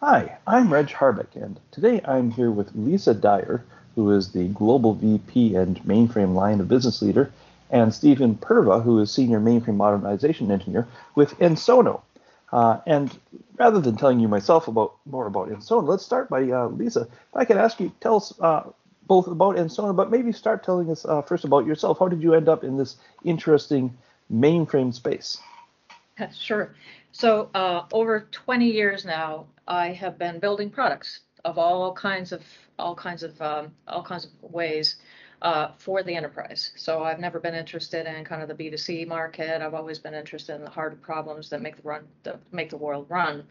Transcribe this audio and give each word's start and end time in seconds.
Hi, 0.00 0.36
I'm 0.46 0.70
Reg 0.70 0.88
Harbeck, 0.88 1.34
and 1.36 1.58
today 1.70 2.02
I'm 2.04 2.30
here 2.30 2.50
with 2.50 2.74
Lisa 2.74 3.14
Dyer, 3.14 3.64
who 3.94 4.10
is 4.10 4.30
the 4.30 4.48
Global 4.48 4.92
VP 4.92 5.54
and 5.54 5.82
Mainframe 5.84 6.34
Line 6.34 6.60
of 6.60 6.68
Business 6.68 7.00
Leader, 7.00 7.32
and 7.70 7.94
Stephen 7.94 8.34
Purva, 8.34 8.82
who 8.82 9.00
is 9.00 9.10
Senior 9.10 9.40
Mainframe 9.40 9.76
Modernization 9.76 10.50
Engineer 10.50 10.86
with 11.14 11.38
Ensono. 11.38 12.02
Uh, 12.52 12.80
and 12.86 13.18
rather 13.56 13.80
than 13.80 13.96
telling 13.96 14.20
you 14.20 14.28
myself 14.28 14.68
about 14.68 14.96
more 15.06 15.26
about 15.26 15.48
Ensono, 15.48 15.88
let's 15.88 16.04
start 16.04 16.28
by 16.28 16.42
uh, 16.42 16.66
Lisa. 16.66 17.08
If 17.10 17.34
I 17.34 17.46
could 17.46 17.56
ask 17.56 17.80
you, 17.80 17.90
tell 18.02 18.16
us 18.16 18.38
uh, 18.38 18.64
both 19.06 19.26
about 19.28 19.56
Ensono, 19.56 19.96
but 19.96 20.10
maybe 20.10 20.30
start 20.30 20.62
telling 20.62 20.90
us 20.90 21.06
uh, 21.06 21.22
first 21.22 21.46
about 21.46 21.64
yourself. 21.64 22.00
How 22.00 22.08
did 22.08 22.22
you 22.22 22.34
end 22.34 22.50
up 22.50 22.64
in 22.64 22.76
this 22.76 22.96
interesting 23.24 23.96
mainframe 24.30 24.92
space? 24.92 25.38
Sure. 26.34 26.74
So 27.18 27.48
uh, 27.54 27.86
over 27.94 28.28
20 28.30 28.70
years 28.70 29.06
now, 29.06 29.46
I 29.66 29.88
have 29.94 30.18
been 30.18 30.38
building 30.38 30.68
products 30.68 31.20
of 31.46 31.56
all 31.56 31.94
kinds 31.94 32.30
of 32.30 32.42
all 32.78 32.94
kinds 32.94 33.22
of 33.22 33.40
um, 33.40 33.72
all 33.88 34.02
kinds 34.02 34.26
of 34.26 34.32
ways 34.52 34.96
uh, 35.40 35.68
for 35.78 36.02
the 36.02 36.14
enterprise. 36.14 36.72
So 36.76 37.04
I've 37.04 37.18
never 37.18 37.40
been 37.40 37.54
interested 37.54 38.04
in 38.04 38.22
kind 38.26 38.42
of 38.42 38.48
the 38.48 38.54
B2C 38.54 39.08
market. 39.08 39.62
I've 39.62 39.72
always 39.72 39.98
been 39.98 40.12
interested 40.12 40.56
in 40.56 40.62
the 40.62 40.68
hard 40.68 41.00
problems 41.00 41.48
that 41.48 41.62
make 41.62 41.76
the 41.78 41.88
run 41.88 42.06
that 42.24 42.38
make 42.52 42.68
the 42.68 42.76
world 42.76 43.06
run. 43.08 43.44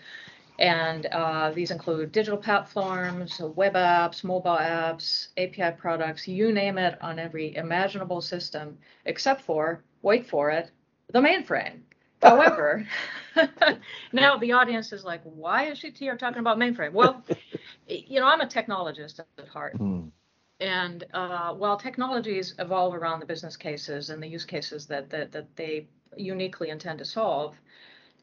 And 0.60 1.08
uh, 1.08 1.50
these 1.50 1.72
include 1.72 2.12
digital 2.12 2.38
platforms, 2.38 3.40
web 3.40 3.74
apps, 3.74 4.24
mobile 4.24 4.58
apps, 4.58 5.30
API 5.38 5.76
products, 5.76 6.28
you 6.28 6.52
name 6.52 6.78
it, 6.78 7.02
on 7.02 7.18
every 7.18 7.56
imaginable 7.56 8.22
system, 8.22 8.78
except 9.06 9.42
for, 9.42 9.84
wait 10.04 10.28
for 10.28 10.52
it, 10.52 10.70
the 11.12 11.20
mainframe. 11.20 11.80
However, 12.22 12.88
now 14.14 14.38
the 14.38 14.52
audience 14.52 14.92
is 14.94 15.04
like, 15.04 15.22
why 15.24 15.66
is 15.66 15.78
she 15.78 15.92
here 15.92 16.16
talking 16.18 16.40
about 16.40 16.58
mainframe? 16.58 16.94
Well, 16.94 17.24
you 17.88 18.20
know, 18.20 18.28
I'm 18.28 18.42
a 18.42 18.46
technologist 18.48 19.20
at 19.20 19.48
heart. 19.48 19.78
Mm. 19.78 20.12
And 20.60 21.04
uh, 21.14 21.54
while 21.54 21.78
technologies 21.78 22.56
evolve 22.60 22.96
around 22.96 23.20
the 23.20 23.26
business 23.26 23.58
cases 23.58 24.10
and 24.10 24.24
the 24.24 24.28
use 24.28 24.46
cases 24.46 24.86
that, 24.88 25.10
that, 25.10 25.32
that 25.34 25.56
they 25.56 25.88
uniquely 26.16 26.70
intend 26.70 27.00
to 27.00 27.06
solve, 27.06 27.56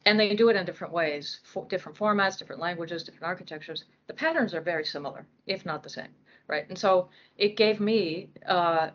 and 0.05 0.19
they 0.19 0.35
do 0.35 0.49
it 0.49 0.55
in 0.55 0.65
different 0.65 0.91
ways, 0.93 1.39
for 1.43 1.65
different 1.65 1.97
formats, 1.97 2.37
different 2.37 2.61
languages, 2.61 3.03
different 3.03 3.25
architectures, 3.25 3.85
the 4.07 4.13
patterns 4.13 4.53
are 4.53 4.61
very 4.61 4.83
similar, 4.83 5.25
if 5.45 5.65
not 5.65 5.83
the 5.83 5.89
same, 5.89 6.09
right? 6.47 6.67
And 6.69 6.77
so 6.77 7.09
it 7.37 7.55
gave 7.55 7.79
me 7.79 8.29
uh, 8.47 8.89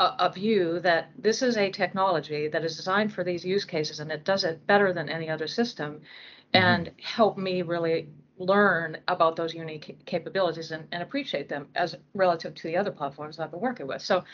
a, 0.00 0.14
a 0.18 0.32
view 0.32 0.80
that 0.80 1.10
this 1.16 1.42
is 1.42 1.56
a 1.56 1.70
technology 1.70 2.48
that 2.48 2.64
is 2.64 2.76
designed 2.76 3.12
for 3.12 3.22
these 3.22 3.44
use 3.44 3.64
cases 3.64 4.00
and 4.00 4.10
it 4.10 4.24
does 4.24 4.42
it 4.42 4.66
better 4.66 4.92
than 4.92 5.08
any 5.08 5.28
other 5.28 5.46
system 5.46 5.94
mm-hmm. 5.94 6.64
and 6.64 6.90
help 7.00 7.38
me 7.38 7.62
really 7.62 8.08
learn 8.38 8.96
about 9.08 9.36
those 9.36 9.54
unique 9.54 9.98
capabilities 10.06 10.70
and, 10.70 10.88
and, 10.92 11.02
appreciate 11.02 11.46
them 11.46 11.68
as 11.74 11.94
relative 12.14 12.54
to 12.54 12.62
the 12.68 12.76
other 12.76 12.90
platforms 12.90 13.38
I've 13.38 13.50
been 13.50 13.60
working 13.60 13.86
with. 13.86 14.00
So, 14.00 14.24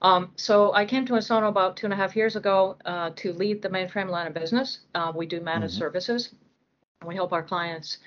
um, 0.00 0.32
so 0.36 0.72
I 0.72 0.86
came 0.86 1.04
to 1.04 1.12
Ensono 1.12 1.48
about 1.48 1.76
two 1.76 1.84
and 1.84 1.92
a 1.92 1.96
half 1.96 2.16
years 2.16 2.36
ago 2.36 2.78
uh, 2.86 3.10
to 3.16 3.34
lead 3.34 3.60
the 3.60 3.68
mainframe 3.68 4.08
line 4.08 4.26
of 4.26 4.32
business. 4.32 4.80
Uh, 4.94 5.12
we 5.14 5.26
do 5.26 5.42
managed 5.42 5.74
mm-hmm. 5.74 5.80
services. 5.80 6.30
We 7.04 7.14
help 7.14 7.34
our 7.34 7.42
clients 7.42 7.98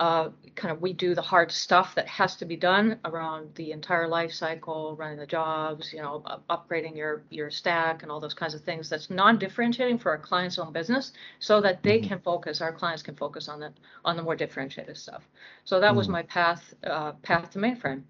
uh, 0.00 0.30
kind 0.56 0.72
of 0.72 0.80
we 0.80 0.94
do 0.94 1.14
the 1.14 1.22
hard 1.22 1.52
stuff 1.52 1.94
that 1.94 2.08
has 2.08 2.34
to 2.36 2.46
be 2.46 2.56
done 2.56 2.98
around 3.04 3.54
the 3.54 3.70
entire 3.70 4.08
life 4.08 4.32
cycle, 4.32 4.96
running 4.96 5.18
the 5.18 5.26
jobs, 5.26 5.92
you 5.92 6.00
know, 6.00 6.24
upgrading 6.48 6.96
your 6.96 7.22
your 7.28 7.50
stack 7.50 8.02
and 8.02 8.10
all 8.10 8.18
those 8.18 8.32
kinds 8.32 8.54
of 8.54 8.62
things. 8.62 8.88
That's 8.88 9.10
non-differentiating 9.10 9.98
for 9.98 10.10
our 10.10 10.18
clients' 10.18 10.58
own 10.58 10.72
business, 10.72 11.12
so 11.38 11.60
that 11.60 11.82
they 11.82 11.98
mm-hmm. 11.98 12.08
can 12.08 12.20
focus, 12.20 12.62
our 12.62 12.72
clients 12.72 13.02
can 13.02 13.14
focus 13.14 13.46
on 13.46 13.60
the 13.60 13.72
on 14.02 14.16
the 14.16 14.22
more 14.22 14.34
differentiated 14.34 14.96
stuff. 14.96 15.22
So 15.64 15.78
that 15.80 15.88
mm-hmm. 15.88 15.96
was 15.98 16.08
my 16.08 16.22
path 16.22 16.74
uh, 16.82 17.12
path 17.22 17.50
to 17.50 17.58
mainframe. 17.58 18.02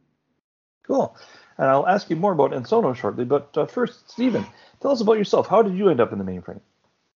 Cool. 0.87 1.17
And 1.59 1.69
I'll 1.69 1.89
ask 1.89 2.09
you 2.09 2.17
more 2.17 2.33
about 2.33 2.53
Ensono 2.53 2.95
shortly, 2.95 3.25
but 3.25 3.57
uh, 3.57 3.67
first, 3.67 4.11
Stephen, 4.11 4.47
tell 4.81 4.93
us 4.93 5.01
about 5.01 5.19
yourself. 5.19 5.49
How 5.49 5.61
did 5.63 5.77
you 5.77 5.89
end 5.89 6.01
up 6.01 6.13
in 6.13 6.19
the 6.19 6.25
mainframe? 6.25 6.61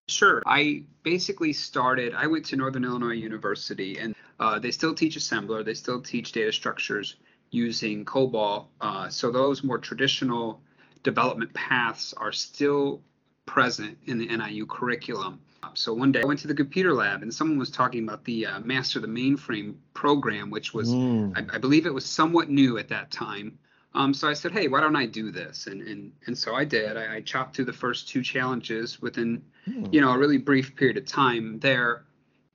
Sure. 0.09 0.43
I 0.47 0.85
basically 1.03 1.53
started, 1.53 2.15
I 2.15 2.27
went 2.27 2.45
to 2.47 2.57
Northern 2.57 2.85
Illinois 2.85 3.15
University 3.15 3.99
and 3.99 4.15
uh, 4.39 4.59
they 4.59 4.71
still 4.71 4.95
teach 4.95 5.17
assembler, 5.17 5.65
they 5.65 5.75
still 5.75 6.01
teach 6.01 6.33
data 6.33 6.53
structures 6.53 7.17
using 7.51 8.05
COBOL. 8.05 8.67
Uh, 8.81 9.09
so 9.09 9.31
those 9.31 9.65
more 9.65 9.79
traditional 9.79 10.61
development 11.03 11.55
paths 11.55 12.13
are 12.15 12.33
still 12.33 13.01
present 13.47 13.97
in 14.07 14.19
the 14.19 14.27
NIU 14.27 14.67
curriculum. 14.67 15.41
So 15.73 15.95
one 15.95 16.13
day 16.13 16.21
I 16.23 16.27
went 16.27 16.41
to 16.41 16.49
the 16.49 16.55
computer 16.55 16.93
lab 16.93 17.23
and 17.23 17.33
someone 17.33 17.59
was 17.59 17.71
talking 17.71 18.05
about 18.05 18.25
the 18.25 18.47
uh, 18.47 18.61
Master 18.61 19.01
the 19.01 19.07
Mainframe 19.07 19.75
program, 19.95 20.51
which 20.51 20.75
was, 20.75 20.91
mm. 20.91 21.33
I, 21.37 21.57
I, 21.57 21.59
believe 21.59 21.87
it 21.87 21.95
was 21.95 22.05
somewhat 22.05 22.51
new 22.51 22.77
at 22.77 22.89
that 22.89 23.11
time. 23.11 23.59
Um, 23.95 24.13
so 24.13 24.29
I 24.29 24.33
said, 24.33 24.53
hey, 24.53 24.67
why 24.67 24.81
don't 24.81 24.97
I 24.97 25.07
do 25.07 25.31
this? 25.31 25.67
And 25.67 25.83
and 25.83 26.13
and 26.27 26.37
so 26.37 26.55
I 26.55 26.65
did. 26.65 26.97
I, 26.97 27.17
I 27.17 27.21
chopped 27.21 27.55
through 27.55 27.67
the 27.67 27.73
first 27.73 28.09
two 28.09 28.23
challenges 28.23 29.01
within, 29.01 29.43
hmm. 29.65 29.87
you 29.93 30.01
know, 30.01 30.11
a 30.11 30.19
really 30.19 30.39
brief 30.39 30.75
period 30.75 30.97
of 30.97 31.07
time 31.07 31.61
there, 31.61 32.05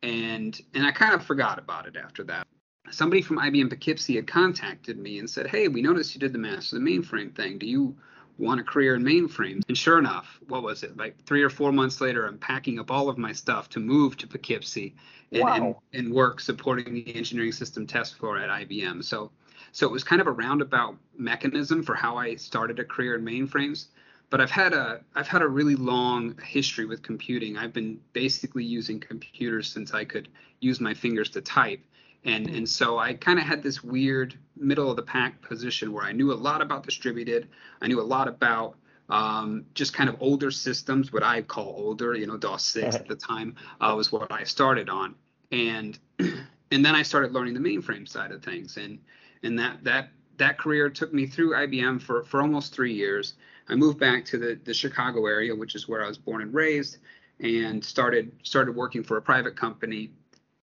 and 0.03 0.59
and 0.73 0.85
I 0.85 0.91
kind 0.91 1.13
of 1.13 1.23
forgot 1.23 1.57
about 1.57 1.88
it 1.88 1.95
after 1.95 2.23
that. 2.25 2.45
Somebody 2.91 3.22
from 3.22 3.38
IBM 3.38 3.69
Poughkeepsie 3.69 4.16
had 4.16 4.27
contacted 4.27 4.97
me 4.97 5.19
and 5.19 5.29
said, 5.29 5.47
hey, 5.47 5.67
we 5.67 5.81
noticed 5.81 6.16
you 6.16 6.19
did 6.19 6.33
the 6.33 6.39
master 6.39 6.77
the 6.77 6.81
mainframe 6.81 7.35
thing. 7.35 7.59
Do 7.59 7.67
you 7.67 7.95
want 8.39 8.59
a 8.59 8.63
career 8.63 8.95
in 8.95 9.03
mainframes? 9.03 9.61
And 9.67 9.77
sure 9.77 10.00
enough, 10.00 10.39
what 10.47 10.63
was 10.63 10.81
it? 10.81 10.97
Like 10.97 11.23
three 11.25 11.44
or 11.44 11.50
four 11.50 11.71
months 11.71 12.01
later, 12.01 12.25
I'm 12.25 12.39
packing 12.39 12.79
up 12.79 12.89
all 12.89 13.07
of 13.07 13.17
my 13.17 13.31
stuff 13.31 13.69
to 13.69 13.79
move 13.79 14.17
to 14.17 14.27
Poughkeepsie 14.27 14.95
and, 15.31 15.44
wow. 15.44 15.56
and, 15.56 16.06
and 16.06 16.13
work 16.13 16.39
supporting 16.39 16.94
the 16.94 17.16
engineering 17.16 17.51
system 17.51 17.85
test 17.85 18.17
floor 18.17 18.39
at 18.39 18.50
IBM. 18.50 19.03
So 19.03 19.31
so 19.72 19.88
it 19.88 19.91
was 19.91 20.03
kind 20.03 20.22
of 20.22 20.28
a 20.28 20.31
roundabout 20.31 20.96
mechanism 21.18 21.84
for 21.84 21.96
how 21.96 22.18
I 22.18 22.35
started 22.35 22.80
a 22.80 22.85
career 22.85 23.16
in 23.16 23.24
mainframes. 23.24 23.88
But 24.30 24.41
I've 24.41 24.52
had 24.52 24.74
a 24.74 25.02
I've 25.16 25.28
had 25.28 25.41
a 25.41 25.47
really 25.47 25.75
long 25.75 26.38
history 26.44 26.85
with 26.85 27.02
computing. 27.02 27.57
I've 27.57 27.74
been 27.74 28.00
basically 28.13 28.63
using 28.63 29.00
computers 29.00 29.72
since 29.72 29.94
I 29.94 30.06
could 30.06 30.28
use 30.59 30.80
my 30.80 30.94
fingers 30.94 31.30
to 31.31 31.41
type. 31.41 31.81
And 32.25 32.47
and 32.47 32.68
so 32.68 33.00
I 33.00 33.13
kind 33.13 33.40
of 33.40 33.46
had 33.46 33.63
this 33.63 33.84
weird 33.84 34.38
middle 34.56 34.90
of 34.90 34.97
the 34.97 35.03
pack 35.03 35.41
position 35.41 35.91
where 35.94 36.03
I 36.03 36.12
knew 36.12 36.31
a 36.31 36.36
lot 36.36 36.62
about 36.62 36.84
distributed. 36.84 37.47
I 37.81 37.88
knew 37.88 38.00
a 38.00 38.03
lot 38.03 38.28
about 38.28 38.75
um, 39.09 39.66
just 39.74 39.94
kind 39.94 40.09
of 40.09 40.18
older 40.19 40.51
systems, 40.51 41.12
what 41.12 41.24
I 41.24 41.41
call 41.41 41.74
older, 41.78 42.13
you 42.13 42.28
know, 42.28 42.38
DOS 42.38 42.63
6 42.66 42.96
at 42.96 43.07
the 43.07 43.16
time 43.16 43.56
uh, 43.81 43.94
was 43.97 44.12
what 44.12 44.31
I 44.31 44.44
started 44.44 44.90
on. 44.90 45.16
And 45.51 45.97
and 46.19 46.86
then 46.86 46.96
I 46.96 47.01
started 47.01 47.31
learning 47.31 47.56
the 47.56 47.59
mainframe 47.59 48.07
side 48.07 48.31
of 48.31 48.44
things. 48.44 48.78
And 48.78 49.00
and 49.44 49.57
that 49.59 49.83
that 49.83 50.09
that 50.38 50.57
career 50.57 50.89
took 50.89 51.13
me 51.13 51.27
through 51.27 51.51
IBM 51.51 52.01
for 52.01 52.23
for 52.23 52.41
almost 52.41 52.73
three 52.73 52.94
years. 52.94 53.33
I 53.67 53.75
moved 53.75 54.00
back 54.00 54.25
to 54.25 54.38
the 54.38 54.59
the 54.63 54.73
Chicago 54.73 55.25
area, 55.27 55.55
which 55.55 55.75
is 55.75 55.88
where 55.88 56.03
I 56.03 56.07
was 56.07 56.17
born 56.17 56.41
and 56.41 56.53
raised, 56.53 56.97
and 57.39 57.83
started 57.83 58.31
started 58.44 58.75
working 58.75 59.03
for 59.03 59.17
a 59.17 59.22
private 59.22 59.55
company. 59.55 60.11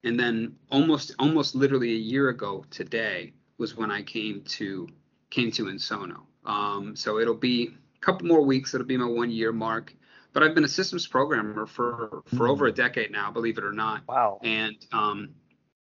And 0.03 0.19
then 0.19 0.55
almost 0.71 1.13
almost 1.19 1.55
literally 1.55 1.93
a 1.93 1.97
year 1.97 2.29
ago 2.29 2.63
today 2.69 3.33
was 3.57 3.75
when 3.75 3.91
I 3.91 4.01
came 4.01 4.41
to 4.43 4.87
came 5.29 5.51
to 5.51 5.65
Ensono. 5.65 6.21
Um, 6.45 6.95
so 6.95 7.19
it'll 7.19 7.33
be 7.33 7.73
a 7.95 7.99
couple 7.99 8.27
more 8.27 8.41
weeks. 8.41 8.73
It'll 8.73 8.85
be 8.85 8.97
my 8.97 9.05
one 9.07 9.31
year 9.31 9.51
mark. 9.51 9.93
But 10.31 10.43
I've 10.43 10.53
been 10.53 10.65
a 10.65 10.69
systems 10.69 11.07
programmer 11.07 11.65
for 11.65 12.21
for 12.35 12.47
over 12.47 12.67
a 12.67 12.71
decade 12.71 13.11
now, 13.11 13.31
believe 13.31 13.57
it 13.57 13.63
or 13.63 13.71
not. 13.71 14.03
Wow. 14.07 14.39
And 14.43 14.75
um, 14.91 15.29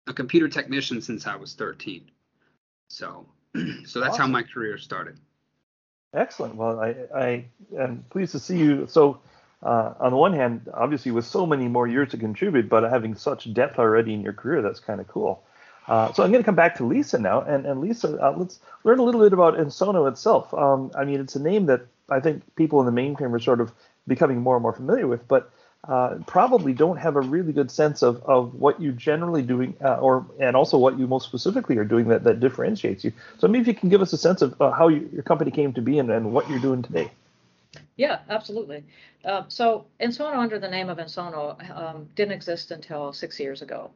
a 0.06 0.12
computer 0.12 0.48
technician 0.48 1.00
since 1.00 1.26
I 1.26 1.36
was 1.36 1.54
13. 1.54 2.10
So, 2.90 3.24
so 3.84 4.00
that's 4.00 4.14
awesome. 4.14 4.20
how 4.20 4.26
my 4.26 4.42
career 4.42 4.76
started. 4.76 5.16
Excellent. 6.12 6.56
Well, 6.56 6.80
I, 6.80 6.94
I 7.14 7.44
am 7.78 8.04
pleased 8.10 8.32
to 8.32 8.40
see 8.40 8.58
you. 8.58 8.86
So, 8.88 9.20
uh, 9.62 9.94
on 10.00 10.10
the 10.10 10.16
one 10.16 10.32
hand, 10.32 10.68
obviously 10.74 11.12
with 11.12 11.24
so 11.24 11.46
many 11.46 11.68
more 11.68 11.86
years 11.86 12.10
to 12.10 12.16
contribute, 12.16 12.68
but 12.68 12.82
having 12.90 13.14
such 13.14 13.52
depth 13.54 13.78
already 13.78 14.12
in 14.12 14.22
your 14.22 14.32
career, 14.32 14.60
that's 14.60 14.80
kind 14.80 15.00
of 15.00 15.06
cool. 15.06 15.44
Uh, 15.86 16.12
so 16.12 16.22
I'm 16.22 16.30
going 16.30 16.42
to 16.42 16.46
come 16.46 16.56
back 16.56 16.76
to 16.76 16.84
Lisa 16.84 17.18
now, 17.18 17.42
and, 17.42 17.66
and 17.66 17.80
Lisa, 17.80 18.18
uh, 18.18 18.34
let's 18.36 18.58
learn 18.84 18.98
a 18.98 19.02
little 19.02 19.20
bit 19.20 19.32
about 19.32 19.56
Ensono 19.56 20.10
itself. 20.10 20.52
Um, 20.54 20.90
I 20.96 21.04
mean, 21.04 21.20
it's 21.20 21.36
a 21.36 21.42
name 21.42 21.66
that 21.66 21.86
I 22.08 22.20
think 22.20 22.42
people 22.56 22.80
in 22.80 22.92
the 22.92 23.00
mainframe 23.00 23.32
are 23.32 23.38
sort 23.38 23.60
of 23.60 23.72
becoming 24.06 24.40
more 24.40 24.56
and 24.56 24.62
more 24.62 24.72
familiar 24.72 25.06
with, 25.06 25.28
but 25.28 25.52
uh, 25.88 26.18
probably 26.26 26.74
don't 26.74 26.98
have 26.98 27.16
a 27.16 27.20
really 27.20 27.52
good 27.52 27.70
sense 27.70 28.02
of, 28.02 28.22
of 28.24 28.54
what 28.54 28.80
you're 28.80 28.92
generally 28.92 29.42
doing 29.42 29.74
uh, 29.82 29.96
or 29.96 30.26
and 30.38 30.54
also 30.54 30.76
what 30.76 30.98
you 30.98 31.06
most 31.06 31.26
specifically 31.26 31.76
are 31.78 31.84
doing 31.84 32.08
that, 32.08 32.22
that 32.24 32.38
differentiates 32.38 33.02
you. 33.02 33.12
So 33.38 33.48
maybe 33.48 33.62
if 33.62 33.66
you 33.68 33.74
can 33.74 33.88
give 33.88 34.02
us 34.02 34.12
a 34.12 34.18
sense 34.18 34.42
of 34.42 34.60
uh, 34.60 34.72
how 34.72 34.88
you, 34.88 35.08
your 35.12 35.22
company 35.22 35.50
came 35.50 35.72
to 35.74 35.80
be 35.80 35.98
and, 35.98 36.10
and 36.10 36.32
what 36.32 36.48
you're 36.50 36.58
doing 36.58 36.82
today. 36.82 37.10
Yeah, 37.96 38.20
absolutely. 38.28 38.84
Uh, 39.24 39.44
so 39.48 39.86
Ensono 40.00 40.36
under 40.36 40.58
the 40.58 40.68
name 40.68 40.88
of 40.88 40.98
Ensono 40.98 41.56
um, 41.76 42.08
didn't 42.14 42.32
exist 42.32 42.70
until 42.70 43.12
six 43.12 43.38
years 43.38 43.62
ago. 43.62 43.90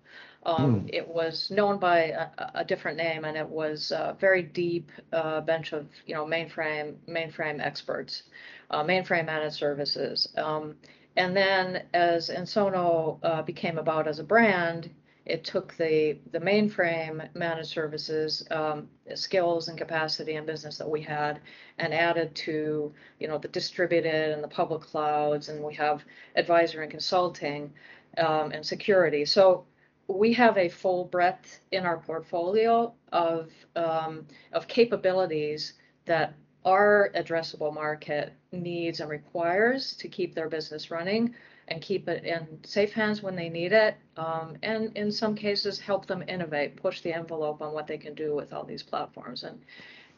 Um, 0.46 0.82
mm. 0.82 0.90
It 0.92 1.08
was 1.08 1.50
known 1.50 1.78
by 1.78 1.98
a, 2.06 2.28
a, 2.56 2.64
different 2.64 2.98
name, 2.98 3.24
and 3.24 3.36
it 3.36 3.48
was 3.48 3.92
a 3.92 4.14
very 4.20 4.42
deep 4.42 4.90
uh, 5.12 5.40
bench 5.40 5.72
of 5.72 5.86
you 6.06 6.14
know 6.14 6.26
mainframe 6.26 6.96
mainframe 7.08 7.60
experts, 7.64 8.24
uh, 8.70 8.84
mainframe 8.84 9.26
managed 9.26 9.56
services. 9.56 10.28
Um, 10.36 10.76
and 11.16 11.36
then 11.36 11.84
as 11.94 12.28
Ensono 12.28 13.18
uh, 13.22 13.42
became 13.42 13.78
about 13.78 14.08
as 14.08 14.18
a 14.18 14.24
brand, 14.24 14.90
it 15.26 15.42
took 15.44 15.74
the 15.76 16.18
the 16.32 16.40
mainframe 16.40 17.26
managed 17.34 17.70
services 17.70 18.46
um, 18.50 18.88
skills 19.14 19.68
and 19.68 19.78
capacity 19.78 20.34
and 20.36 20.46
business 20.46 20.76
that 20.78 20.88
we 20.88 21.00
had 21.00 21.40
and 21.78 21.94
added 21.94 22.34
to 22.34 22.92
you 23.18 23.28
know 23.28 23.38
the 23.38 23.48
distributed 23.48 24.32
and 24.32 24.44
the 24.44 24.48
public 24.48 24.82
clouds 24.82 25.48
and 25.48 25.62
we 25.62 25.74
have 25.74 26.04
advisor 26.36 26.82
and 26.82 26.90
consulting 26.90 27.72
um, 28.18 28.52
and 28.52 28.64
security. 28.64 29.24
So 29.24 29.64
we 30.08 30.32
have 30.34 30.58
a 30.58 30.68
full 30.68 31.06
breadth 31.06 31.60
in 31.72 31.86
our 31.86 31.98
portfolio 31.98 32.92
of 33.12 33.50
um, 33.76 34.26
of 34.52 34.68
capabilities 34.68 35.74
that 36.04 36.34
our 36.64 37.10
addressable 37.14 37.74
market 37.74 38.32
needs 38.52 39.00
and 39.00 39.10
requires 39.10 39.94
to 39.96 40.08
keep 40.08 40.34
their 40.34 40.48
business 40.48 40.90
running 40.90 41.34
and 41.68 41.80
keep 41.80 42.08
it 42.08 42.24
in 42.24 42.46
safe 42.64 42.92
hands 42.92 43.22
when 43.22 43.36
they 43.36 43.48
need 43.48 43.72
it, 43.72 43.96
um, 44.16 44.56
and 44.62 44.96
in 44.96 45.10
some 45.10 45.34
cases 45.34 45.78
help 45.80 46.06
them 46.06 46.22
innovate, 46.28 46.76
push 46.76 47.00
the 47.00 47.12
envelope 47.12 47.62
on 47.62 47.72
what 47.72 47.86
they 47.86 47.96
can 47.98 48.14
do 48.14 48.34
with 48.34 48.52
all 48.52 48.64
these 48.64 48.82
platforms. 48.82 49.44
And 49.44 49.60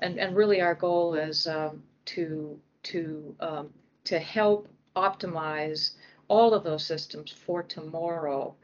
and 0.01 0.19
and 0.19 0.37
really, 0.37 0.61
our 0.61 0.75
goal 0.75 1.15
is 1.15 1.47
um, 1.47 1.83
to 2.07 2.59
to 2.85 3.35
um, 3.41 3.71
to 4.05 4.19
help 4.19 4.69
optimize 4.97 5.93
all 6.29 6.53
of 6.53 6.65
those 6.65 6.85
systems 6.85 7.31
for 7.31 7.63
tomorrow. 7.63 8.55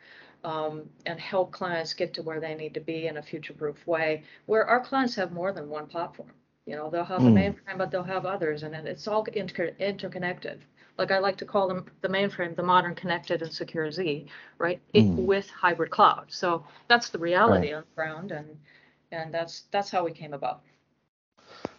Um, 0.44 0.90
and 1.06 1.20
help 1.20 1.52
clients 1.52 1.94
get 1.94 2.14
to 2.14 2.22
where 2.22 2.40
they 2.40 2.56
need 2.56 2.74
to 2.74 2.80
be 2.80 3.06
in 3.06 3.16
a 3.16 3.22
future-proof 3.22 3.86
way, 3.86 4.24
where 4.46 4.66
our 4.66 4.80
clients 4.80 5.14
have 5.14 5.30
more 5.30 5.52
than 5.52 5.68
one 5.68 5.86
platform. 5.86 6.32
You 6.66 6.76
know, 6.76 6.90
they'll 6.90 7.04
have 7.04 7.20
mm. 7.20 7.24
the 7.24 7.30
hmm. 7.30 7.36
mainframe, 7.36 7.78
but 7.78 7.90
they'll 7.90 8.04
have 8.04 8.24
others, 8.24 8.62
and 8.62 8.74
it's 8.74 9.08
all 9.08 9.24
inter- 9.24 9.74
interconnected 9.78 10.64
like 10.98 11.10
I 11.10 11.18
like 11.18 11.36
to 11.38 11.44
call 11.44 11.68
them 11.68 11.86
the 12.00 12.08
mainframe, 12.08 12.54
the 12.54 12.62
modern 12.62 12.94
connected 12.94 13.42
and 13.42 13.52
secure 13.52 13.90
Z, 13.90 14.26
right? 14.58 14.80
It, 14.92 15.04
mm. 15.04 15.16
with 15.16 15.48
hybrid 15.48 15.90
cloud. 15.90 16.26
So 16.28 16.64
that's 16.88 17.08
the 17.08 17.18
reality 17.18 17.72
right. 17.72 17.76
on 17.76 17.82
the 17.82 17.94
ground, 17.94 18.32
and 18.32 18.46
and 19.10 19.32
that's 19.32 19.64
that's 19.70 19.90
how 19.90 20.04
we 20.04 20.12
came 20.12 20.34
about. 20.34 20.62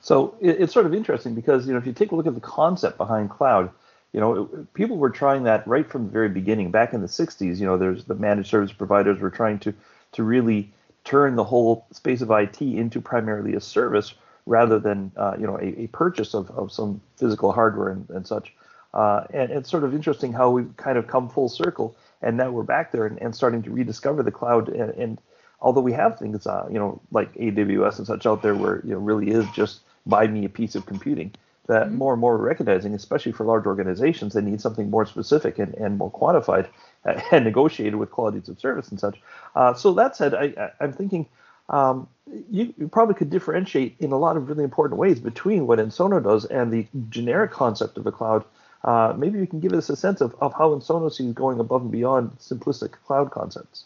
So 0.02 0.36
it, 0.42 0.62
it's 0.62 0.74
sort 0.74 0.86
of 0.86 0.94
interesting 0.94 1.36
because 1.36 1.68
you 1.68 1.74
know 1.74 1.80
if 1.80 1.86
you 1.86 1.94
take 1.94 2.12
a 2.12 2.16
look 2.16 2.28
at 2.28 2.36
the 2.36 2.42
concept 2.42 2.98
behind 2.98 3.30
cloud, 3.30 3.70
you 4.14 4.20
know 4.20 4.50
it, 4.52 4.74
people 4.74 4.98
were 4.98 5.12
trying 5.12 5.44
that 5.44 5.68
right 5.68 5.90
from 5.90 6.06
the 6.06 6.12
very 6.12 6.30
beginning. 6.30 6.72
Back 6.72 6.94
in 6.94 7.02
the 7.02 7.08
60s, 7.08 7.60
you 7.60 7.66
know, 7.66 7.78
there's 7.78 8.06
the 8.06 8.16
managed 8.16 8.50
service 8.50 8.74
providers 8.74 9.20
were 9.20 9.32
trying 9.32 9.60
to 9.60 9.74
to 10.14 10.24
really 10.24 10.74
turn 11.04 11.36
the 11.36 11.44
whole 11.44 11.86
space 11.92 12.22
of 12.22 12.32
IT 12.32 12.62
into 12.62 13.02
primarily 13.02 13.56
a 13.56 13.62
service 13.62 14.14
rather 14.46 14.80
than 14.80 15.12
uh, 15.18 15.36
you 15.40 15.48
know 15.48 15.58
a, 15.58 15.84
a, 15.84 15.88
purchase 15.88 16.34
of, 16.34 16.50
of 16.52 16.72
some 16.72 17.02
physical 17.18 17.52
hardware 17.52 17.90
and, 17.90 18.10
and 18.10 18.28
such. 18.28 18.54
Uh, 18.94 19.24
and 19.34 19.52
it's 19.52 19.72
sort 19.72 19.84
of 19.84 19.96
interesting 19.96 20.32
how 20.34 20.52
we've 20.52 20.76
kind 20.78 20.98
of 20.98 21.08
come 21.08 21.28
full 21.28 21.50
circle, 21.50 21.96
and 22.22 22.38
now 22.38 22.52
we're 22.52 22.64
back 22.64 22.92
there 22.92 23.06
and, 23.06 23.20
and 23.22 23.36
starting 23.36 23.64
to 23.64 23.72
rediscover 23.72 24.22
the 24.22 24.32
cloud. 24.32 24.70
And, 24.70 24.92
and 24.92 25.22
although 25.62 25.82
we 25.82 25.94
have 25.94 26.20
things, 26.20 26.46
uh, 26.46 26.68
you 26.70 26.78
know, 26.78 27.02
like 27.12 27.34
AWS 27.34 27.98
and 27.98 28.06
such 28.06 28.26
out 28.26 28.44
there, 28.44 28.54
where 28.54 28.82
you 28.84 28.92
know 28.92 29.00
really 29.00 29.32
is 29.32 29.46
just 29.56 29.82
buy 30.06 30.28
me 30.28 30.46
a 30.46 30.50
piece 30.50 30.76
of 30.76 30.86
computing, 30.86 31.34
that 31.68 31.88
mm-hmm. 31.88 31.96
more 31.96 32.14
and 32.14 32.22
more 32.22 32.38
we're 32.38 32.46
recognizing, 32.46 32.94
especially 32.94 33.32
for 33.32 33.46
large 33.46 33.66
organizations, 33.66 34.34
they 34.34 34.42
need 34.42 34.62
something 34.62 34.90
more 34.90 35.06
specific 35.06 35.58
and, 35.58 35.74
and 35.76 35.98
more 35.98 36.12
quantified 36.12 36.68
and 37.32 37.46
negotiated 37.46 37.96
with 37.96 38.12
qualities 38.12 38.50
of 38.50 38.60
service 38.60 38.90
and 38.90 39.00
such. 39.00 39.20
Uh, 39.56 39.74
so 39.74 39.94
that 39.94 40.16
said, 40.16 40.34
I, 40.34 40.72
I, 40.80 40.84
am 40.84 40.94
thinking. 40.94 41.26
Um, 41.70 42.08
you, 42.50 42.74
you, 42.78 42.88
probably 42.88 43.16
could 43.16 43.30
differentiate 43.30 43.96
in 44.00 44.12
a 44.12 44.18
lot 44.18 44.38
of 44.38 44.50
really 44.50 44.64
important 44.64 45.00
ways 45.00 45.20
between 45.20 45.66
what 45.66 45.80
Ensono 45.80 46.22
does 46.22 46.46
and 46.46 46.72
the 46.72 46.86
generic 47.10 47.52
concept 47.52 47.98
of 47.98 48.04
the 48.04 48.12
cloud 48.12 48.44
uh, 48.84 49.14
maybe 49.18 49.40
you 49.40 49.48
can 49.48 49.60
give 49.60 49.74
us 49.74 49.90
a 49.90 49.96
sense 49.96 50.20
of, 50.22 50.36
of 50.42 50.54
how 50.54 50.70
Ensono 50.70 51.08
is 51.08 51.34
going 51.34 51.60
above 51.60 51.84
and 51.84 51.92
beyond 51.92 52.32
simplistic 52.38 52.92
cloud 53.06 53.32
concepts. 53.32 53.86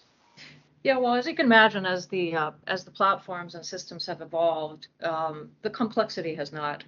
Yeah, 0.83 0.97
well, 0.97 1.15
as 1.15 1.27
you 1.27 1.35
can 1.35 1.45
imagine, 1.45 1.85
as 1.85 2.07
the 2.07 2.35
uh, 2.35 2.51
as 2.65 2.83
the 2.85 2.91
platforms 2.91 3.56
and 3.56 3.65
systems 3.65 4.06
have 4.06 4.21
evolved, 4.21 4.88
um, 5.03 5.51
the 5.62 5.69
complexity 5.69 6.33
has 6.35 6.53
not 6.53 6.83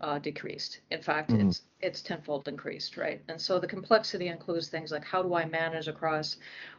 uh, 0.00 0.18
decreased. 0.18 0.80
In 0.90 1.00
fact, 1.00 1.30
mm-hmm. 1.30 1.48
it's 1.48 1.62
it's 1.80 2.02
tenfold 2.02 2.48
increased, 2.48 2.96
right? 2.96 3.22
And 3.28 3.40
so 3.40 3.58
the 3.58 3.66
complexity 3.66 4.28
includes 4.28 4.68
things 4.68 4.90
like 4.90 5.04
how 5.04 5.22
do 5.22 5.34
I 5.34 5.44
manage 5.44 5.88
across 5.88 6.36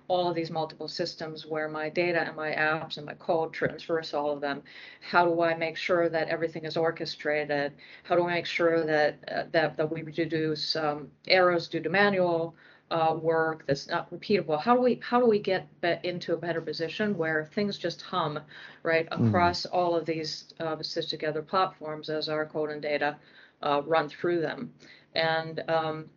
all 0.07 0.30
of 0.30 0.36
these 0.36 0.52
multiple 0.52 0.88
systems 0.88 1.46
where 1.46 1.68
my 1.68 1.90
data 1.90 2.22
and 2.22 2.36
my 2.36 2.52
apps 2.52 2.98
and 2.98 3.06
my 3.06 3.13
code 3.16 3.54
transverse 3.54 4.13
all 4.13 4.31
of 4.31 4.42
them? 4.42 4.63
How 5.02 5.25
do 5.25 5.42
I 5.42 5.56
make 5.56 5.78
sure 5.78 6.10
that 6.10 6.30
everything 6.30 6.66
is 6.66 6.78
orchestrated? 6.78 7.74
How 8.04 8.16
do 8.16 8.28
I 8.28 8.36
make 8.36 8.46
sure 8.46 8.86
that 8.86 9.19
uh, 9.28 9.44
that 9.52 9.78
that 9.78 9.92
we 9.92 10.04
reduce 10.04 10.75
um, 10.75 11.10
errors 11.28 11.68
due 11.68 11.81
to 11.81 11.90
manual 11.90 12.56
uh, 12.92 13.16
work 13.19 13.66
that's 13.68 13.88
not 13.88 14.12
repeatable? 14.12 14.60
How 14.62 14.75
do 14.75 14.81
we 14.81 15.00
how 15.04 15.19
do 15.19 15.28
we 15.28 15.40
get 15.40 15.68
into 16.04 16.34
a 16.34 16.38
better 16.38 16.62
position 16.62 17.18
where 17.18 17.50
things 17.54 17.78
just 17.78 18.01
hum 18.01 18.40
right 18.84 19.10
mm-hmm. 19.10 19.28
across 19.28 19.66
mm. 19.66 19.69
all 19.74 19.96
of 19.96 20.06
these 20.06 20.54
uh, 20.60 20.75
stitched 20.81 21.10
together 21.10 21.42
platforms 21.42 22.10
as 22.10 22.30
our 22.30 22.46
code 22.46 22.69
and 22.72 22.81
data 22.81 23.18
uh, 23.63 23.81
run 23.86 24.10
through 24.10 24.42
them? 24.42 24.74
And 25.16 25.63
um, 25.69 26.10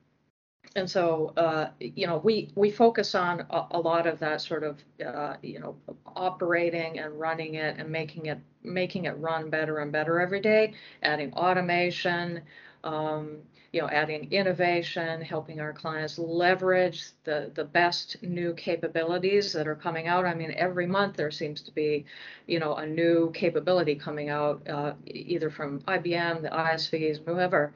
and 0.76 0.90
so 0.90 1.32
uh, 1.36 1.68
you 1.80 2.06
know 2.06 2.18
we 2.18 2.50
we 2.54 2.70
focus 2.70 3.14
on 3.14 3.44
a, 3.50 3.66
a 3.72 3.80
lot 3.80 4.06
of 4.06 4.18
that 4.18 4.40
sort 4.40 4.64
of 4.64 4.82
uh, 5.04 5.34
you 5.42 5.58
know 5.58 5.76
operating 6.16 6.98
and 6.98 7.18
running 7.18 7.54
it 7.54 7.76
and 7.78 7.88
making 7.88 8.26
it 8.26 8.38
making 8.62 9.04
it 9.04 9.16
run 9.18 9.50
better 9.50 9.78
and 9.78 9.92
better 9.92 10.20
every 10.20 10.40
day 10.40 10.74
adding 11.02 11.32
automation 11.34 12.40
um, 12.84 13.38
you 13.72 13.80
know 13.80 13.88
adding 13.88 14.30
innovation 14.32 15.20
helping 15.20 15.60
our 15.60 15.72
clients 15.72 16.18
leverage 16.18 17.10
the 17.24 17.50
the 17.54 17.64
best 17.64 18.16
new 18.22 18.54
capabilities 18.54 19.52
that 19.52 19.66
are 19.66 19.74
coming 19.74 20.06
out. 20.06 20.24
I 20.24 20.34
mean 20.34 20.52
every 20.56 20.86
month 20.86 21.16
there 21.16 21.30
seems 21.30 21.60
to 21.62 21.72
be 21.72 22.04
you 22.46 22.58
know 22.58 22.76
a 22.76 22.86
new 22.86 23.30
capability 23.32 23.94
coming 23.94 24.30
out 24.30 24.66
uh, 24.68 24.94
either 25.06 25.50
from 25.50 25.80
ibm 25.80 26.42
the 26.42 26.48
isvs 26.48 27.24
whoever 27.24 27.72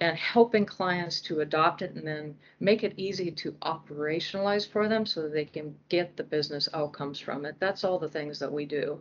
and 0.00 0.16
helping 0.16 0.64
clients 0.64 1.20
to 1.20 1.40
adopt 1.40 1.82
it 1.82 1.94
and 1.94 2.06
then 2.06 2.34
make 2.58 2.82
it 2.84 2.94
easy 2.96 3.30
to 3.30 3.52
operationalize 3.62 4.66
for 4.66 4.88
them 4.88 5.04
so 5.04 5.22
that 5.22 5.32
they 5.32 5.44
can 5.44 5.74
get 5.88 6.16
the 6.16 6.24
business 6.24 6.68
outcomes 6.72 7.20
from 7.20 7.44
it. 7.44 7.54
That's 7.58 7.84
all 7.84 7.98
the 7.98 8.08
things 8.08 8.38
that 8.38 8.52
we 8.52 8.64
do. 8.64 9.00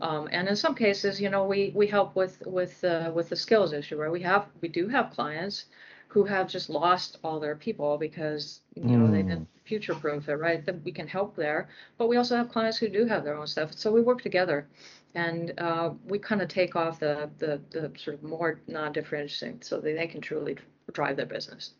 Um, 0.00 0.28
and 0.32 0.48
in 0.48 0.56
some 0.56 0.74
cases, 0.74 1.20
you 1.20 1.30
know, 1.30 1.46
we 1.46 1.72
we 1.74 1.86
help 1.86 2.16
with 2.16 2.42
with 2.46 2.82
uh, 2.84 3.12
with 3.14 3.28
the 3.28 3.36
skills 3.36 3.72
issue 3.72 3.96
where 3.96 4.10
we 4.10 4.20
have 4.22 4.46
we 4.60 4.68
do 4.68 4.88
have 4.88 5.12
clients 5.12 5.66
who 6.14 6.22
have 6.22 6.48
just 6.48 6.70
lost 6.70 7.18
all 7.24 7.40
their 7.40 7.56
people 7.56 7.98
because 7.98 8.60
you 8.76 8.96
know 8.96 9.08
mm. 9.08 9.10
they 9.10 9.22
didn't 9.22 9.48
future 9.64 9.96
proof 9.96 10.28
it, 10.28 10.36
right? 10.36 10.64
That 10.64 10.80
we 10.84 10.92
can 10.92 11.08
help 11.08 11.34
there, 11.34 11.68
but 11.98 12.08
we 12.08 12.16
also 12.16 12.36
have 12.36 12.50
clients 12.50 12.78
who 12.78 12.88
do 12.88 13.04
have 13.06 13.24
their 13.24 13.36
own 13.36 13.48
stuff, 13.48 13.72
so 13.74 13.90
we 13.90 14.00
work 14.00 14.22
together 14.22 14.68
and 15.16 15.52
uh, 15.58 15.90
we 16.06 16.20
kind 16.20 16.40
of 16.40 16.48
take 16.48 16.76
off 16.76 17.00
the, 17.00 17.28
the, 17.38 17.60
the 17.70 17.90
sort 17.96 18.14
of 18.14 18.22
more 18.22 18.60
non-differentiating 18.68 19.60
so 19.62 19.80
that 19.80 19.96
they 19.96 20.06
can 20.06 20.20
truly 20.20 20.56
drive 20.92 21.16
their 21.16 21.26
business. 21.26 21.72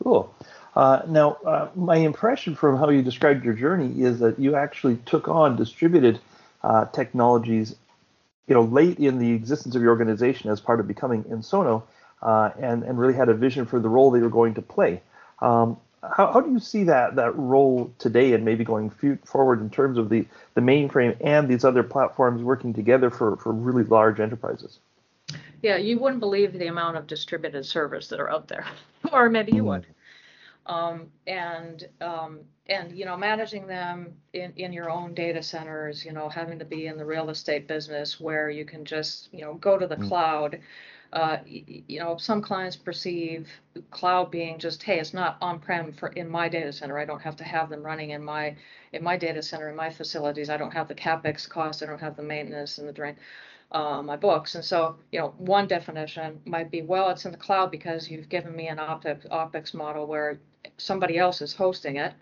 Cool. 0.00 0.32
Uh, 0.76 1.02
now, 1.08 1.32
uh, 1.44 1.70
my 1.74 1.96
impression 1.96 2.54
from 2.54 2.76
how 2.76 2.88
you 2.88 3.02
described 3.02 3.44
your 3.44 3.54
journey 3.54 4.00
is 4.00 4.20
that 4.20 4.38
you 4.38 4.54
actually 4.54 4.96
took 5.06 5.26
on 5.28 5.56
distributed 5.56 6.20
uh, 6.62 6.84
technologies, 6.86 7.74
you 8.46 8.54
know, 8.54 8.62
late 8.62 8.98
in 8.98 9.18
the 9.18 9.32
existence 9.32 9.74
of 9.74 9.82
your 9.82 9.90
organization 9.90 10.50
as 10.50 10.60
part 10.60 10.78
of 10.78 10.86
becoming 10.86 11.24
Ensono, 11.24 11.82
uh, 12.24 12.50
and 12.58 12.82
and 12.82 12.98
really 12.98 13.14
had 13.14 13.28
a 13.28 13.34
vision 13.34 13.66
for 13.66 13.78
the 13.78 13.88
role 13.88 14.10
they 14.10 14.20
were 14.20 14.28
going 14.28 14.54
to 14.54 14.62
play. 14.62 15.02
Um, 15.40 15.76
how, 16.12 16.32
how 16.32 16.40
do 16.40 16.50
you 16.50 16.58
see 16.58 16.84
that 16.84 17.16
that 17.16 17.36
role 17.36 17.92
today 17.98 18.32
and 18.32 18.44
maybe 18.44 18.64
going 18.64 18.90
forward 19.24 19.60
in 19.60 19.70
terms 19.70 19.98
of 19.98 20.08
the, 20.08 20.26
the 20.54 20.60
mainframe 20.60 21.16
and 21.20 21.48
these 21.48 21.64
other 21.64 21.82
platforms 21.82 22.42
working 22.42 22.72
together 22.72 23.10
for, 23.10 23.36
for 23.36 23.52
really 23.52 23.84
large 23.84 24.20
enterprises? 24.20 24.78
Yeah, 25.62 25.76
you 25.76 25.98
wouldn't 25.98 26.20
believe 26.20 26.52
the 26.52 26.66
amount 26.66 26.98
of 26.98 27.06
distributed 27.06 27.64
servers 27.64 28.08
that 28.08 28.20
are 28.20 28.30
out 28.30 28.48
there, 28.48 28.66
or 29.12 29.30
maybe 29.30 29.52
you 29.52 29.64
would. 29.64 29.86
Um, 30.66 31.08
and 31.26 31.86
um, 32.00 32.40
and 32.66 32.96
you 32.96 33.04
know 33.04 33.16
managing 33.16 33.66
them 33.66 34.14
in, 34.32 34.52
in 34.56 34.72
your 34.72 34.90
own 34.90 35.14
data 35.14 35.42
centers, 35.42 36.04
you 36.04 36.12
know 36.12 36.28
having 36.28 36.58
to 36.58 36.64
be 36.64 36.86
in 36.86 36.96
the 36.96 37.04
real 37.04 37.30
estate 37.30 37.66
business 37.66 38.18
where 38.20 38.50
you 38.50 38.64
can 38.64 38.84
just 38.84 39.28
you 39.32 39.42
know 39.42 39.54
go 39.54 39.78
to 39.78 39.86
the 39.86 39.96
mm. 39.96 40.08
cloud 40.08 40.60
uh, 41.12 41.38
you 41.46 42.00
know, 42.00 42.16
some 42.16 42.42
clients 42.42 42.76
perceive 42.76 43.48
cloud 43.90 44.30
being 44.30 44.58
just, 44.58 44.82
hey, 44.82 44.98
it's 44.98 45.14
not 45.14 45.36
on-prem 45.40 45.92
for 45.92 46.08
in 46.08 46.28
my 46.28 46.48
data 46.48 46.72
center. 46.72 46.98
I 46.98 47.04
don't 47.04 47.22
have 47.22 47.36
to 47.36 47.44
have 47.44 47.70
them 47.70 47.82
running 47.82 48.10
in 48.10 48.24
my 48.24 48.56
in 48.92 49.02
my 49.02 49.16
data 49.16 49.42
center 49.42 49.68
in 49.68 49.76
my 49.76 49.90
facilities. 49.90 50.50
I 50.50 50.56
don't 50.56 50.72
have 50.72 50.88
the 50.88 50.94
capex 50.94 51.48
cost. 51.48 51.82
I 51.82 51.86
don't 51.86 52.00
have 52.00 52.16
the 52.16 52.22
maintenance 52.22 52.78
and 52.78 52.88
the 52.88 52.92
drain. 52.92 53.16
Uh, 53.72 54.02
my 54.02 54.16
books. 54.16 54.54
And 54.54 54.64
so, 54.64 54.96
you 55.10 55.18
know, 55.18 55.34
one 55.38 55.66
definition 55.66 56.40
might 56.44 56.70
be, 56.70 56.82
well, 56.82 57.10
it's 57.10 57.24
in 57.24 57.32
the 57.32 57.38
cloud 57.38 57.72
because 57.72 58.08
you've 58.08 58.28
given 58.28 58.54
me 58.54 58.68
an 58.68 58.76
OpEx, 58.76 59.28
OpEx 59.30 59.74
model 59.74 60.06
where 60.06 60.38
somebody 60.76 61.18
else 61.18 61.40
is 61.42 61.54
hosting 61.54 61.96
it, 61.96 62.12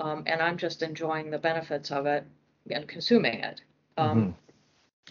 um, 0.00 0.22
and 0.26 0.40
I'm 0.40 0.56
just 0.56 0.82
enjoying 0.82 1.30
the 1.30 1.38
benefits 1.38 1.90
of 1.90 2.06
it 2.06 2.24
and 2.70 2.88
consuming 2.88 3.40
it. 3.40 3.60
Um, 3.98 4.18
mm-hmm 4.18 4.43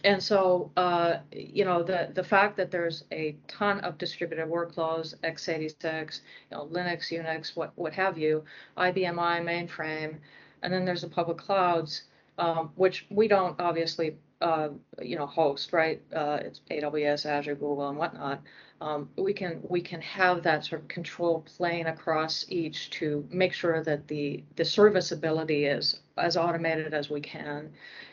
and 0.03 0.21
so, 0.21 0.71
uh, 0.75 1.17
you 1.31 1.63
know, 1.65 1.83
the, 1.83 2.09
the 2.13 2.23
fact 2.23 2.57
that 2.57 2.71
there's 2.71 3.05
a 3.11 3.37
ton 3.47 3.79
of 3.81 3.97
distributed 3.97 4.47
workloads, 4.47 5.15
x86, 5.23 6.21
you 6.51 6.57
know, 6.57 6.65
Linux, 6.65 7.11
Unix, 7.11 7.55
what, 7.55 7.71
what 7.75 7.93
have 7.93 8.17
you, 8.17 8.43
IBM 8.77 9.19
i 9.19 9.39
mainframe, 9.39 10.17
and 10.61 10.73
then 10.73 10.83
there's 10.83 11.01
the 11.01 11.07
public 11.07 11.37
clouds, 11.37 12.03
um, 12.37 12.71
which 12.75 13.05
we 13.11 13.27
don't 13.27 13.59
obviously, 13.61 14.17
uh, 14.41 14.69
you 15.01 15.15
know, 15.15 15.25
host, 15.25 15.71
right? 15.71 16.01
Uh, 16.13 16.39
it's 16.41 16.61
AWS, 16.71 17.25
Azure, 17.25 17.55
Google, 17.55 17.87
and 17.87 17.97
whatnot. 17.97 18.41
Um, 18.83 19.07
we 19.15 19.31
can 19.33 19.61
we 19.69 19.81
can 19.81 20.01
have 20.01 20.43
that 20.43 20.65
sort 20.65 20.81
of 20.81 20.87
control 20.89 21.45
plane 21.55 21.87
across 21.87 22.45
each 22.49 22.89
to 22.99 23.25
make 23.31 23.53
sure 23.53 23.81
that 23.81 24.07
the 24.09 24.43
the 24.57 24.65
serviceability 24.65 25.65
is 25.65 26.01
as 26.17 26.35
automated 26.35 26.93
as 26.93 27.09
we 27.09 27.21
can, 27.21 27.71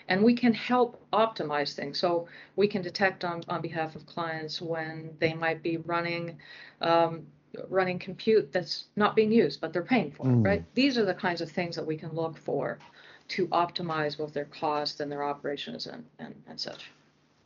and 0.09 0.23
we 0.23 0.33
can 0.33 0.55
help 0.55 1.03
optimize 1.13 1.75
things. 1.75 1.99
So 1.99 2.29
we 2.55 2.69
can 2.69 2.83
detect 2.83 3.25
on 3.25 3.43
on 3.49 3.61
behalf 3.61 3.97
of 3.97 4.07
clients 4.07 4.63
when 4.63 5.11
they 5.19 5.35
might 5.35 5.61
be 5.63 5.79
running. 5.79 6.39
Um, 6.81 7.27
running 7.69 7.99
compute 7.99 8.53
that's 8.53 8.85
not 8.95 9.17
being 9.17 9.33
used, 9.33 9.61
but 9.61 9.73
they're 9.73 9.83
paying 9.83 10.13
for 10.13 10.25
it, 10.25 10.37
Mm. 10.37 10.45
right? 10.47 10.65
These 10.75 10.97
are 10.97 11.05
the 11.05 11.15
kinds 11.15 11.41
of 11.41 11.51
things 11.51 11.75
that 11.75 11.85
we 11.85 11.97
can 11.97 12.13
look 12.15 12.39
for 12.39 12.79
to 13.27 13.49
optimize 13.49 14.17
both 14.17 14.33
their 14.33 14.45
cost 14.45 15.01
and 15.01 15.11
their 15.11 15.25
operations 15.25 15.89
and, 15.89 16.05
and, 16.21 16.33
and 16.49 16.61
such. 16.61 16.93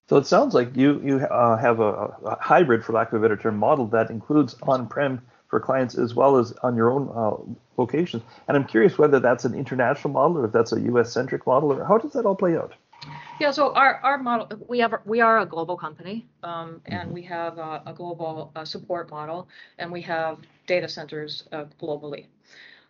So 0.08 0.16
it 0.16 0.26
sounds 0.26 0.54
like 0.54 0.76
you 0.76 1.00
you 1.02 1.16
uh, 1.18 1.56
have 1.56 1.80
a, 1.80 2.14
a 2.24 2.38
hybrid, 2.40 2.84
for 2.84 2.92
lack 2.92 3.12
of 3.12 3.18
a 3.18 3.22
better 3.22 3.36
term, 3.36 3.56
model 3.56 3.86
that 3.88 4.10
includes 4.10 4.54
on-prem 4.62 5.20
for 5.48 5.60
clients 5.60 5.96
as 5.96 6.14
well 6.14 6.36
as 6.36 6.52
on 6.62 6.76
your 6.76 6.90
own 6.90 7.08
uh, 7.14 7.36
locations. 7.76 8.22
And 8.46 8.56
I'm 8.56 8.64
curious 8.64 8.98
whether 8.98 9.20
that's 9.20 9.44
an 9.44 9.54
international 9.54 10.12
model 10.12 10.38
or 10.38 10.44
if 10.46 10.52
that's 10.52 10.72
a 10.72 10.80
U.S.-centric 10.80 11.46
model, 11.46 11.72
or 11.72 11.84
how 11.84 11.98
does 11.98 12.12
that 12.12 12.26
all 12.26 12.34
play 12.34 12.56
out? 12.56 12.74
Yeah, 13.40 13.50
so 13.50 13.72
our, 13.74 13.96
our 14.02 14.18
model, 14.18 14.48
we 14.68 14.78
have, 14.78 14.94
we 15.04 15.20
are 15.20 15.40
a 15.40 15.46
global 15.46 15.76
company, 15.76 16.26
um, 16.42 16.80
and 16.86 17.12
we 17.12 17.22
have 17.22 17.58
a, 17.58 17.82
a 17.86 17.92
global 17.92 18.52
uh, 18.56 18.64
support 18.64 19.10
model, 19.10 19.48
and 19.78 19.90
we 19.90 20.00
have 20.02 20.38
data 20.66 20.88
centers 20.88 21.44
uh, 21.52 21.64
globally. 21.80 22.26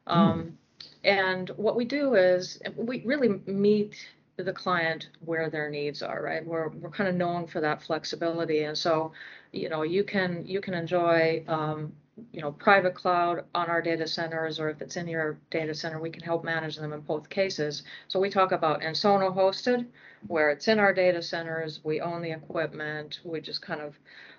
Um, 0.07 0.59
And 1.05 1.51
what 1.51 1.77
we 1.77 1.85
do 1.85 2.15
is 2.15 2.61
we 2.77 3.03
really 3.05 3.41
meet 3.47 3.95
the 4.37 4.53
client 4.53 5.11
where 5.25 5.49
their 5.49 5.71
needs 5.71 6.03
are, 6.03 6.23
right? 6.23 6.45
We're, 6.45 6.69
we're 6.69 6.91
kind 6.91 7.09
of 7.09 7.15
known 7.15 7.47
for 7.47 7.61
that 7.61 7.83
flexibility, 7.83 8.65
and 8.65 8.77
so, 8.77 9.13
you 9.53 9.69
know, 9.69 9.83
you 9.83 10.03
can 10.03 10.45
you 10.47 10.61
can 10.61 10.75
enjoy, 10.75 11.45
um, 11.47 11.93
you 12.33 12.41
know, 12.41 12.51
private 12.51 12.95
cloud 12.95 13.45
on 13.55 13.69
our 13.69 13.81
data 13.81 14.07
centers, 14.07 14.59
or 14.59 14.69
if 14.71 14.83
it's 14.83 14.97
in 14.97 15.07
your 15.07 15.39
data 15.51 15.75
center, 15.75 16.01
we 16.01 16.11
can 16.11 16.23
help 16.23 16.43
manage 16.45 16.77
them 16.77 16.93
in 16.93 17.01
both 17.01 17.29
cases. 17.29 17.85
So 18.09 18.19
we 18.19 18.31
talk 18.31 18.51
about 18.51 18.81
Ensono 18.81 19.33
hosted, 19.35 19.87
where 20.27 20.51
it's 20.51 20.67
in 20.67 20.81
our 20.81 20.93
data 20.93 21.23
centers, 21.23 21.81
we 21.85 22.01
own 22.01 22.23
the 22.23 22.33
equipment, 22.33 23.21
we 23.25 23.41
just 23.41 23.63
kind 23.63 23.81
of 23.81 23.95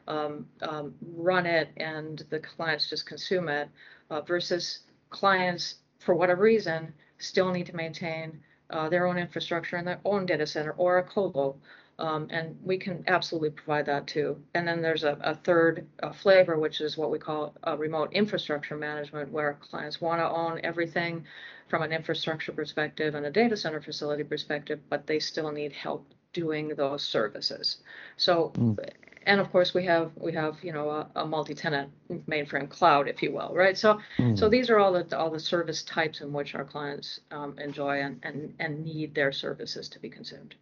um, 0.07 0.45
um, 0.61 0.93
run 1.15 1.45
it, 1.45 1.69
and 1.77 2.23
the 2.29 2.39
clients 2.39 2.89
just 2.89 3.05
consume 3.05 3.47
it, 3.47 3.69
uh, 4.09 4.21
versus 4.21 4.79
clients, 5.09 5.75
for 5.99 6.15
whatever 6.15 6.43
reason, 6.43 6.93
still 7.17 7.51
need 7.51 7.65
to 7.65 7.75
maintain 7.75 8.41
uh, 8.69 8.89
their 8.89 9.07
own 9.07 9.17
infrastructure 9.17 9.77
in 9.77 9.86
their 9.86 10.00
own 10.05 10.25
data 10.25 10.48
center 10.48 10.72
or 10.72 10.98
a 10.98 11.03
colo. 11.03 11.55
Um, 11.98 12.27
and 12.29 12.57
we 12.62 12.77
can 12.77 13.05
absolutely 13.07 13.51
provide 13.51 13.86
that 13.86 14.05
too. 14.05 14.43
And 14.53 14.67
then 14.67 14.81
there's 14.81 15.05
a, 15.05 15.17
a 15.22 15.34
third 15.34 15.88
flavor, 16.13 16.60
which 16.60 16.81
is 16.81 16.98
what 16.98 17.10
we 17.10 17.19
call 17.19 17.55
remote 17.77 18.12
infrastructure 18.12 18.75
management, 18.75 19.31
where 19.31 19.53
clients 19.62 20.01
want 20.01 20.19
to 20.19 20.29
own 20.29 20.60
everything 20.63 21.24
from 21.69 21.84
an 21.84 21.93
infrastructure 21.93 22.51
perspective 22.51 23.15
and 23.15 23.25
a 23.25 23.31
data 23.31 23.55
center 23.55 23.81
facility 23.81 24.24
perspective, 24.24 24.79
but 24.89 25.07
they 25.07 25.19
still 25.19 25.51
need 25.51 25.72
help 25.72 26.05
doing 26.34 26.67
those 26.75 27.01
services. 27.01 27.77
So, 28.17 28.51
Mm. 28.57 28.77
And 29.25 29.39
of 29.39 29.51
course, 29.51 29.74
we 29.74 29.86
have 29.86 30.12
we 30.15 30.34
have 30.34 30.58
you 30.63 30.72
know 30.72 30.89
a, 30.89 31.08
a 31.15 31.25
multi-tenant 31.25 31.89
mainframe 32.27 32.70
cloud, 32.70 33.08
if 33.08 33.22
you 33.24 33.32
will, 33.32 33.53
right? 33.53 33.77
So, 33.77 34.00
so 34.36 34.50
these 34.50 34.70
are 34.70 34.79
all 34.79 34.94
the 34.94 35.17
all 35.17 35.29
the 35.29 35.39
service 35.39 35.84
types 35.84 36.22
in 36.22 36.32
which 36.32 36.55
our 36.55 36.65
clients 36.65 37.20
um, 37.32 37.58
enjoy 37.60 38.01
and, 38.01 38.20
and 38.24 38.53
and 38.60 38.84
need 38.84 39.15
their 39.15 39.32
services 39.32 39.89
to 39.89 40.00
be 40.00 40.10
consumed. 40.10 40.55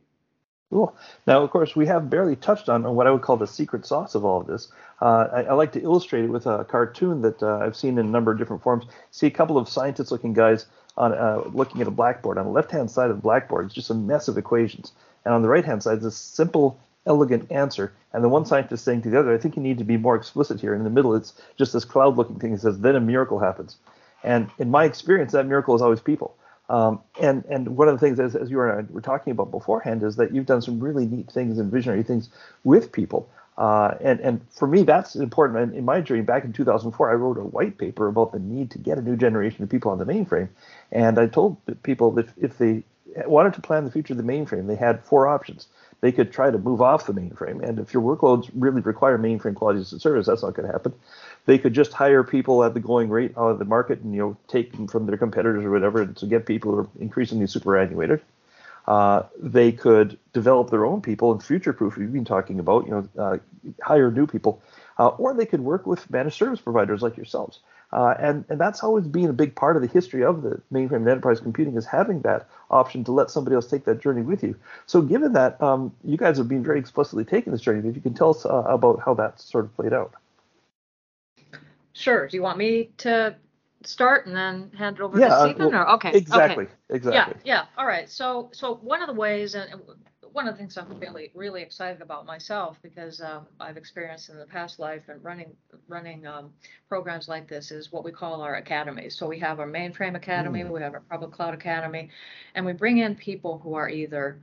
Cool. 0.73 0.95
Now, 1.27 1.43
of 1.43 1.51
course, 1.51 1.75
we 1.75 1.85
have 1.85 2.09
barely 2.09 2.35
touched 2.35 2.67
on 2.67 2.83
what 2.95 3.05
I 3.05 3.11
would 3.11 3.21
call 3.21 3.37
the 3.37 3.45
secret 3.45 3.85
sauce 3.85 4.15
of 4.15 4.25
all 4.25 4.41
of 4.41 4.47
this. 4.47 4.71
Uh, 4.99 5.27
I, 5.31 5.43
I, 5.43 5.53
like 5.53 5.71
to 5.73 5.81
illustrate 5.81 6.23
it 6.23 6.29
with 6.29 6.47
a 6.47 6.65
cartoon 6.65 7.21
that 7.21 7.43
uh, 7.43 7.59
I've 7.59 7.75
seen 7.75 7.99
in 7.99 8.07
a 8.07 8.09
number 8.09 8.31
of 8.31 8.39
different 8.39 8.63
forms. 8.63 8.85
See 9.11 9.27
a 9.27 9.31
couple 9.31 9.59
of 9.59 9.69
scientist-looking 9.69 10.33
guys 10.33 10.65
on 10.97 11.13
uh, 11.13 11.43
looking 11.53 11.81
at 11.81 11.87
a 11.87 11.91
blackboard. 11.91 12.39
On 12.39 12.45
the 12.45 12.51
left-hand 12.51 12.89
side 12.89 13.11
of 13.11 13.17
the 13.17 13.21
blackboard, 13.21 13.67
it's 13.67 13.75
just 13.75 13.91
a 13.91 13.93
mess 13.93 14.27
of 14.27 14.35
equations, 14.35 14.93
and 15.25 15.33
on 15.35 15.43
the 15.43 15.47
right-hand 15.47 15.83
side, 15.83 15.99
is 15.99 16.05
a 16.05 16.11
simple, 16.11 16.79
elegant 17.05 17.51
answer. 17.51 17.93
And 18.13 18.23
the 18.23 18.29
one 18.29 18.45
scientist 18.45 18.83
saying 18.83 19.01
to 19.03 19.09
the 19.09 19.19
other, 19.19 19.33
"I 19.33 19.37
think 19.37 19.55
you 19.55 19.61
need 19.61 19.77
to 19.79 19.83
be 19.83 19.97
more 19.97 20.15
explicit 20.15 20.61
here." 20.61 20.73
And 20.73 20.81
in 20.81 20.85
the 20.85 20.95
middle, 20.95 21.15
it's 21.15 21.33
just 21.57 21.73
this 21.73 21.85
cloud-looking 21.85 22.39
thing 22.39 22.51
that 22.51 22.61
says, 22.61 22.79
"Then 22.79 22.95
a 22.95 23.01
miracle 23.01 23.39
happens." 23.39 23.77
And 24.23 24.49
in 24.57 24.71
my 24.71 24.85
experience, 24.85 25.33
that 25.33 25.47
miracle 25.47 25.75
is 25.75 25.81
always 25.81 25.99
people. 25.99 26.35
Um, 26.69 27.01
and 27.21 27.43
and 27.49 27.75
one 27.75 27.87
of 27.89 27.99
the 27.99 27.99
things, 27.99 28.19
as, 28.19 28.35
as 28.35 28.49
you 28.49 28.61
and 28.61 28.71
I 28.71 28.93
were 28.93 29.01
talking 29.01 29.31
about 29.31 29.51
beforehand, 29.51 30.01
is 30.03 30.15
that 30.15 30.33
you've 30.33 30.45
done 30.45 30.61
some 30.61 30.79
really 30.79 31.05
neat 31.05 31.29
things 31.29 31.59
and 31.59 31.71
visionary 31.71 32.03
things 32.03 32.29
with 32.63 32.91
people. 32.91 33.29
Uh, 33.57 33.95
and 34.01 34.19
and 34.21 34.41
for 34.49 34.67
me, 34.67 34.83
that's 34.83 35.15
important. 35.15 35.59
And 35.59 35.75
in 35.75 35.85
my 35.85 36.01
journey 36.01 36.21
back 36.21 36.43
in 36.43 36.53
2004, 36.53 37.11
I 37.11 37.13
wrote 37.13 37.37
a 37.37 37.41
white 37.43 37.77
paper 37.77 38.07
about 38.07 38.31
the 38.31 38.39
need 38.39 38.71
to 38.71 38.79
get 38.79 38.97
a 38.97 39.01
new 39.01 39.15
generation 39.15 39.63
of 39.63 39.69
people 39.69 39.91
on 39.91 39.99
the 39.99 40.05
mainframe. 40.05 40.49
And 40.91 41.19
I 41.19 41.27
told 41.27 41.57
people 41.83 42.11
that 42.11 42.29
if 42.37 42.57
they 42.57 42.83
wanted 43.27 43.53
to 43.53 43.61
plan 43.61 43.85
the 43.85 43.91
future 43.91 44.13
of 44.13 44.17
the 44.17 44.23
mainframe, 44.23 44.67
they 44.67 44.75
had 44.75 45.03
four 45.03 45.27
options. 45.27 45.67
They 46.03 46.11
could 46.11 46.33
try 46.33 46.51
to 46.51 46.57
move 46.57 46.81
off 46.81 47.05
the 47.05 47.13
mainframe, 47.13 47.63
and 47.63 47.79
if 47.79 47.93
your 47.93 48.03
workloads 48.03 48.51
really 48.53 48.81
require 48.81 49.17
mainframe 49.17 49.55
quality 49.55 49.79
a 49.79 49.85
service, 49.85 50.27
that's 50.27 50.43
not 50.43 50.53
going 50.53 50.67
to 50.67 50.73
happen. 50.73 50.93
They 51.45 51.57
could 51.57 51.73
just 51.73 51.93
hire 51.93 52.25
people 52.25 52.61
at 52.65 52.73
the 52.73 52.81
going 52.81 53.07
rate 53.07 53.31
out 53.37 53.51
of 53.51 53.59
the 53.59 53.63
market, 53.63 54.01
and 54.01 54.13
you 54.13 54.19
know 54.19 54.37
take 54.49 54.73
them 54.73 54.89
from 54.89 55.05
their 55.05 55.15
competitors 55.15 55.63
or 55.63 55.71
whatever 55.71 56.05
to 56.05 56.25
get 56.25 56.45
people 56.45 56.73
who 56.73 56.79
are 56.79 56.89
increasingly 56.99 57.47
superannuated. 57.47 58.19
Uh, 58.85 59.23
they 59.41 59.71
could 59.71 60.19
develop 60.33 60.71
their 60.71 60.85
own 60.85 60.99
people 61.01 61.31
and 61.31 61.41
future-proof. 61.41 61.95
We've 61.95 62.11
been 62.11 62.25
talking 62.25 62.59
about, 62.59 62.85
you 62.85 62.91
know, 62.91 63.07
uh, 63.17 63.37
hire 63.81 64.11
new 64.11 64.27
people, 64.27 64.61
uh, 64.99 65.07
or 65.07 65.33
they 65.33 65.45
could 65.45 65.61
work 65.61 65.87
with 65.87 66.11
managed 66.11 66.35
service 66.35 66.59
providers 66.59 67.01
like 67.01 67.15
yourselves. 67.15 67.59
Uh, 67.93 68.15
and 68.19 68.43
and 68.49 68.59
that's 68.59 68.83
always 68.83 69.05
been 69.05 69.29
a 69.29 69.33
big 69.33 69.55
part 69.55 69.75
of 69.75 69.83
the 69.83 69.87
history 69.87 70.23
of 70.23 70.41
the 70.41 70.59
mainframe 70.71 70.97
and 70.97 71.07
enterprise 71.07 71.39
computing 71.39 71.75
is 71.77 71.85
having 71.85 72.21
that 72.21 72.47
option 72.71 73.03
to 73.03 73.11
let 73.11 73.29
somebody 73.29 73.55
else 73.55 73.67
take 73.67 73.85
that 73.85 74.01
journey 74.01 74.23
with 74.23 74.43
you. 74.43 74.55
So 74.87 75.01
given 75.03 75.33
that 75.33 75.61
um, 75.61 75.93
you 76.03 76.17
guys 76.17 76.39
have 76.39 76.47
been 76.47 76.63
very 76.63 76.79
explicitly 76.79 77.23
taking 77.23 77.53
this 77.53 77.61
journey, 77.61 77.87
if 77.87 77.95
you 77.95 78.01
can 78.01 78.15
tell 78.15 78.31
us 78.31 78.47
uh, 78.47 78.63
about 78.65 78.99
how 79.05 79.13
that 79.13 79.39
sort 79.39 79.65
of 79.65 79.75
played 79.75 79.93
out. 79.93 80.13
Sure. 81.93 82.27
Do 82.27 82.35
you 82.35 82.41
want 82.41 82.57
me 82.57 82.89
to 82.97 83.35
start 83.83 84.25
and 84.25 84.35
then 84.35 84.71
hand 84.75 84.97
it 84.97 85.01
over 85.01 85.19
Yeah, 85.19 85.27
to 85.27 85.35
uh, 85.35 85.53
well, 85.59 85.75
or 85.75 85.89
okay. 85.91 86.11
Exactly. 86.13 86.63
Okay. 86.63 86.73
Exactly. 86.89 87.35
Yeah, 87.45 87.61
yeah. 87.61 87.65
All 87.77 87.85
right. 87.85 88.09
So, 88.09 88.49
so 88.53 88.75
one 88.75 89.01
of 89.01 89.07
the 89.07 89.13
ways, 89.13 89.53
and 89.53 89.69
one 90.33 90.47
of 90.47 90.55
the 90.55 90.57
things 90.57 90.77
I'm 90.77 90.99
really, 90.99 91.31
really 91.35 91.61
excited 91.61 92.01
about 92.01 92.25
myself 92.25 92.79
because 92.81 93.21
um, 93.21 93.45
I've 93.59 93.77
experienced 93.77 94.29
in 94.29 94.37
the 94.37 94.45
past 94.45 94.79
life 94.79 95.03
and 95.07 95.23
running, 95.23 95.55
running 95.87 96.25
um, 96.25 96.51
programs 96.89 97.27
like 97.27 97.47
this 97.47 97.71
is 97.71 97.91
what 97.91 98.03
we 98.03 98.11
call 98.11 98.41
our 98.41 98.55
academies. 98.55 99.15
So 99.15 99.27
we 99.27 99.39
have 99.39 99.59
our 99.59 99.67
mainframe 99.67 100.15
academy, 100.15 100.63
Mm. 100.63 100.71
we 100.71 100.81
have 100.81 100.93
our 100.93 101.01
public 101.01 101.31
cloud 101.31 101.53
academy, 101.53 102.09
and 102.55 102.65
we 102.65 102.73
bring 102.73 102.97
in 102.97 103.15
people 103.15 103.59
who 103.59 103.75
are 103.75 103.89
either 103.89 104.39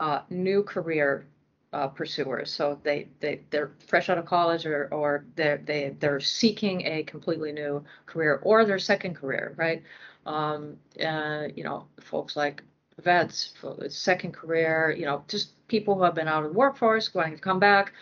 uh, 0.00 0.20
new 0.30 0.62
career 0.62 1.26
uh, 1.72 1.88
pursuers. 1.88 2.52
So 2.52 2.78
they, 2.84 3.08
they, 3.20 3.40
they're 3.50 3.72
fresh 3.88 4.08
out 4.08 4.18
of 4.18 4.26
college 4.26 4.64
or, 4.66 4.88
or 4.92 5.24
they're, 5.34 5.58
they, 5.58 5.96
they're 5.98 6.20
seeking 6.20 6.86
a 6.86 7.02
completely 7.02 7.50
new 7.52 7.84
career 8.06 8.40
or 8.44 8.64
their 8.64 8.78
second 8.78 9.14
career, 9.16 9.54
right? 9.56 9.82
Um, 10.26 10.76
uh, 11.04 11.48
you 11.56 11.64
know, 11.64 11.86
folks 12.00 12.36
like 12.36 12.62
vets 13.02 13.52
for 13.60 13.74
the 13.74 13.90
second 13.90 14.32
career, 14.32 14.94
you 14.96 15.04
know, 15.06 15.24
just 15.28 15.52
people 15.68 15.94
who 15.94 16.02
have 16.04 16.14
been 16.14 16.28
out 16.28 16.44
of 16.44 16.52
the 16.52 16.58
workforce 16.58 17.08
going 17.08 17.32
to 17.34 17.40
come 17.40 17.58
back. 17.58 17.92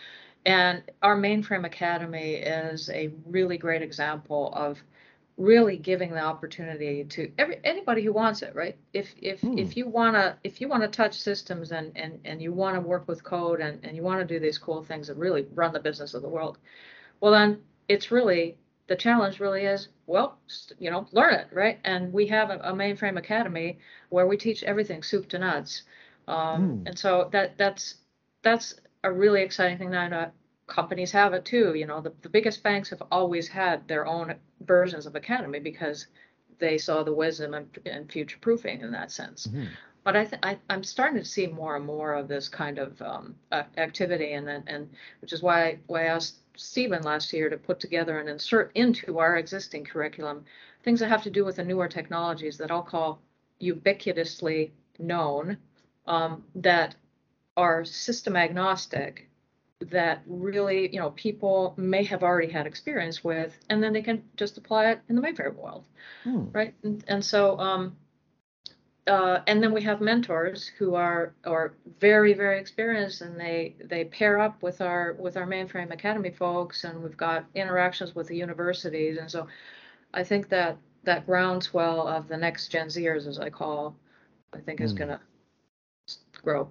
And 0.45 0.83
our 1.01 1.17
mainframe 1.17 1.65
academy 1.65 2.33
is 2.35 2.89
a 2.89 3.11
really 3.25 3.57
great 3.57 3.81
example 3.81 4.53
of 4.53 4.81
really 5.37 5.77
giving 5.77 6.11
the 6.11 6.19
opportunity 6.19 7.03
to 7.05 7.31
every 7.39 7.59
anybody 7.63 8.03
who 8.03 8.13
wants 8.13 8.43
it 8.43 8.53
right 8.53 8.77
if 8.93 9.15
if 9.19 9.41
Hmm. 9.41 9.57
if 9.57 9.75
you 9.75 9.87
want 9.87 10.15
to 10.15 10.37
if 10.43 10.61
you 10.61 10.67
want 10.67 10.83
to 10.83 10.87
touch 10.87 11.19
systems 11.19 11.71
and 11.71 11.91
and 11.97 12.19
and 12.23 12.39
you 12.41 12.53
want 12.53 12.75
to 12.75 12.81
work 12.81 13.07
with 13.07 13.23
code 13.23 13.59
and 13.59 13.83
and 13.83 13.95
you 13.97 14.03
want 14.03 14.19
to 14.19 14.25
do 14.31 14.39
these 14.39 14.59
cool 14.59 14.83
things 14.83 15.07
that 15.07 15.17
really 15.17 15.47
run 15.55 15.73
the 15.73 15.79
business 15.79 16.13
of 16.13 16.21
the 16.21 16.29
world 16.29 16.59
well 17.19 17.31
then 17.31 17.59
it's 17.87 18.11
really 18.11 18.57
the 18.87 18.95
challenge 18.95 19.39
really 19.39 19.65
is 19.65 19.87
well 20.07 20.37
you 20.79 20.89
know 20.91 21.07
learn 21.11 21.33
it 21.33 21.47
right 21.51 21.79
and 21.83 22.11
we 22.13 22.27
have 22.27 22.49
a, 22.49 22.57
a 22.59 22.73
mainframe 22.73 23.17
academy 23.17 23.77
where 24.09 24.27
we 24.27 24.37
teach 24.37 24.63
everything 24.63 25.01
soup 25.03 25.27
to 25.29 25.39
nuts 25.39 25.83
um, 26.27 26.71
Hmm. 26.71 26.85
and 26.85 26.97
so 26.97 27.29
that 27.31 27.57
that's 27.57 27.95
that's 28.43 28.75
a 29.03 29.11
really 29.11 29.41
exciting 29.41 29.77
thing 29.77 29.91
that 29.91 30.13
uh, 30.13 30.29
companies 30.67 31.11
have 31.11 31.33
it 31.33 31.45
too 31.45 31.73
you 31.75 31.85
know 31.85 32.01
the, 32.01 32.13
the 32.21 32.29
biggest 32.29 32.63
banks 32.63 32.89
have 32.89 33.03
always 33.11 33.47
had 33.47 33.87
their 33.87 34.05
own 34.07 34.33
versions 34.61 35.05
of 35.05 35.15
academy 35.15 35.59
because 35.59 36.07
they 36.59 36.77
saw 36.77 37.03
the 37.03 37.13
wisdom 37.13 37.53
and, 37.53 37.79
and 37.85 38.11
future 38.11 38.37
proofing 38.41 38.81
in 38.81 38.91
that 38.91 39.11
sense 39.11 39.49
Mhm. 39.49 39.77
But 40.03 40.15
I, 40.15 40.25
th- 40.25 40.41
I 40.43 40.57
I'm 40.69 40.83
starting 40.83 41.19
to 41.19 41.25
see 41.25 41.47
more 41.47 41.75
and 41.75 41.85
more 41.85 42.13
of 42.13 42.27
this 42.27 42.49
kind 42.49 42.77
of 42.79 43.01
um, 43.01 43.35
activity, 43.77 44.33
and 44.33 44.47
and 44.49 44.89
which 45.21 45.33
is 45.33 45.41
why 45.41 45.79
why 45.87 46.03
I 46.03 46.07
asked 46.07 46.37
Stephen 46.55 47.03
last 47.03 47.33
year 47.33 47.49
to 47.49 47.57
put 47.57 47.79
together 47.79 48.19
and 48.19 48.29
insert 48.29 48.71
into 48.75 49.19
our 49.19 49.37
existing 49.37 49.85
curriculum 49.85 50.45
things 50.83 50.99
that 50.99 51.09
have 51.09 51.23
to 51.23 51.29
do 51.29 51.45
with 51.45 51.55
the 51.55 51.63
newer 51.63 51.87
technologies 51.87 52.57
that 52.57 52.71
I'll 52.71 52.83
call 52.83 53.19
ubiquitously 53.61 54.71
known 54.99 55.57
um, 56.05 56.43
that 56.55 56.95
are 57.55 57.85
system 57.85 58.35
agnostic 58.35 59.29
that 59.79 60.21
really, 60.25 60.91
you 60.93 60.99
know, 60.99 61.11
people 61.11 61.73
may 61.77 62.03
have 62.03 62.23
already 62.23 62.51
had 62.51 62.65
experience 62.67 63.23
with, 63.23 63.57
and 63.69 63.83
then 63.83 63.93
they 63.93 64.01
can 64.01 64.23
just 64.37 64.57
apply 64.57 64.91
it 64.91 65.01
in 65.09 65.15
the 65.15 65.21
mainframe 65.21 65.55
world, 65.55 65.85
Hmm. 66.23 66.45
right? 66.53 66.73
And, 66.83 67.03
and 67.07 67.25
so, 67.25 67.57
um, 67.59 67.95
uh, 69.07 69.39
and 69.47 69.61
then 69.61 69.73
we 69.73 69.81
have 69.83 70.01
mentors 70.01 70.67
who 70.77 70.95
are 70.95 71.33
are 71.45 71.73
very 71.99 72.33
very 72.33 72.59
experienced, 72.59 73.21
and 73.21 73.39
they 73.39 73.75
they 73.83 74.05
pair 74.05 74.39
up 74.39 74.61
with 74.63 74.81
our 74.81 75.13
with 75.19 75.37
our 75.37 75.45
mainframe 75.47 75.91
academy 75.91 76.31
folks, 76.31 76.83
and 76.85 77.03
we've 77.03 77.17
got 77.17 77.45
interactions 77.55 78.15
with 78.15 78.27
the 78.27 78.37
universities, 78.37 79.17
and 79.17 79.29
so 79.29 79.47
I 80.13 80.23
think 80.23 80.49
that 80.49 80.77
that 81.03 81.25
groundswell 81.25 82.07
of 82.07 82.27
the 82.29 82.37
next 82.37 82.69
Gen 82.69 82.87
Zers, 82.87 83.27
as 83.27 83.39
I 83.39 83.49
call, 83.49 83.95
I 84.53 84.59
think 84.59 84.81
is 84.81 84.93
Hmm. 84.93 84.97
gonna 84.97 85.19
grow. 86.43 86.69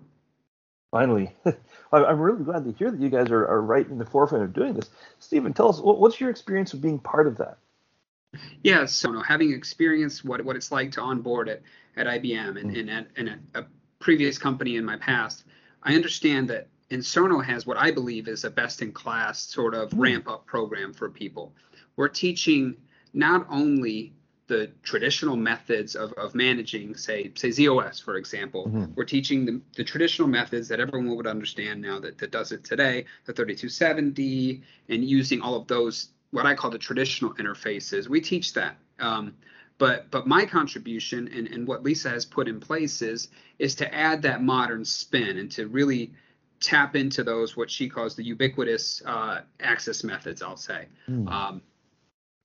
Finally, 0.90 1.34
I'm 1.92 2.20
really 2.20 2.44
glad 2.44 2.64
to 2.64 2.72
hear 2.72 2.90
that 2.90 3.00
you 3.00 3.10
guys 3.10 3.30
are, 3.30 3.46
are 3.46 3.62
right 3.62 3.88
in 3.88 3.98
the 3.98 4.06
forefront 4.06 4.44
of 4.44 4.52
doing 4.52 4.74
this. 4.74 4.90
Stephen, 5.18 5.52
tell 5.52 5.68
us 5.70 5.80
what's 5.80 6.20
your 6.20 6.30
experience 6.30 6.74
of 6.74 6.82
being 6.82 6.98
part 6.98 7.26
of 7.26 7.36
that? 7.38 7.58
Yeah, 8.62 8.86
so 8.86 9.08
you 9.08 9.14
know, 9.14 9.22
having 9.22 9.52
experienced 9.52 10.24
what, 10.24 10.44
what 10.44 10.56
it's 10.56 10.72
like 10.72 10.92
to 10.92 11.00
onboard 11.00 11.48
at, 11.48 11.62
at 11.96 12.06
IBM 12.06 12.60
and, 12.60 12.76
and 12.76 12.90
at, 12.90 13.06
and 13.16 13.28
at 13.28 13.38
a 13.54 13.64
previous 13.98 14.38
company 14.38 14.76
in 14.76 14.84
my 14.84 14.96
past, 14.96 15.44
I 15.82 15.94
understand 15.94 16.48
that 16.50 16.68
Ensono 16.90 17.44
has 17.44 17.66
what 17.66 17.76
I 17.76 17.90
believe 17.90 18.28
is 18.28 18.44
a 18.44 18.50
best 18.50 18.82
in 18.82 18.92
class 18.92 19.42
sort 19.42 19.74
of 19.74 19.90
Mm. 19.90 20.00
ramp 20.02 20.28
up 20.28 20.46
program 20.46 20.92
for 20.92 21.08
people. 21.10 21.54
We're 21.96 22.08
teaching 22.08 22.76
not 23.12 23.46
only 23.50 24.14
the 24.46 24.70
traditional 24.82 25.36
methods 25.36 25.94
of, 25.94 26.12
of 26.14 26.34
managing, 26.34 26.94
say, 26.94 27.30
say 27.34 27.48
ZOS, 27.48 28.02
for 28.02 28.16
example. 28.16 28.66
Mhm. 28.66 28.94
We're 28.94 29.04
teaching 29.04 29.46
the, 29.46 29.60
the 29.76 29.84
traditional 29.84 30.28
methods 30.28 30.68
that 30.68 30.80
everyone 30.80 31.14
would 31.16 31.26
understand 31.26 31.80
now 31.80 31.98
that, 32.00 32.18
that 32.18 32.30
does 32.30 32.52
it 32.52 32.64
today, 32.64 33.04
the 33.24 33.32
3270, 33.32 34.62
and 34.88 35.04
using 35.04 35.40
all 35.40 35.54
of 35.54 35.66
those, 35.68 36.08
what 36.32 36.46
I 36.46 36.54
call 36.54 36.70
the 36.70 36.78
traditional 36.78 37.32
interfaces. 37.34 38.08
We 38.08 38.20
teach 38.20 38.52
that. 38.54 38.76
Um, 38.98 39.34
but 39.78 40.10
but 40.10 40.26
my 40.26 40.44
contribution 40.44 41.28
and, 41.28 41.46
and 41.48 41.66
what 41.66 41.82
Lisa 41.82 42.10
has 42.10 42.24
put 42.24 42.48
in 42.48 42.60
place 42.60 43.02
is 43.02 43.28
is 43.58 43.74
to 43.76 43.94
add 43.94 44.22
that 44.22 44.42
modern 44.42 44.84
spin 44.84 45.38
and 45.38 45.50
to 45.52 45.68
really 45.68 46.12
tap 46.60 46.94
into 46.96 47.24
those 47.24 47.56
what 47.56 47.70
she 47.70 47.88
calls 47.88 48.14
the 48.14 48.22
ubiquitous 48.22 49.02
uh, 49.04 49.40
access 49.60 50.04
methods, 50.04 50.42
I'll 50.42 50.56
say. 50.56 50.86
Hmm. 51.06 51.28
Um, 51.28 51.62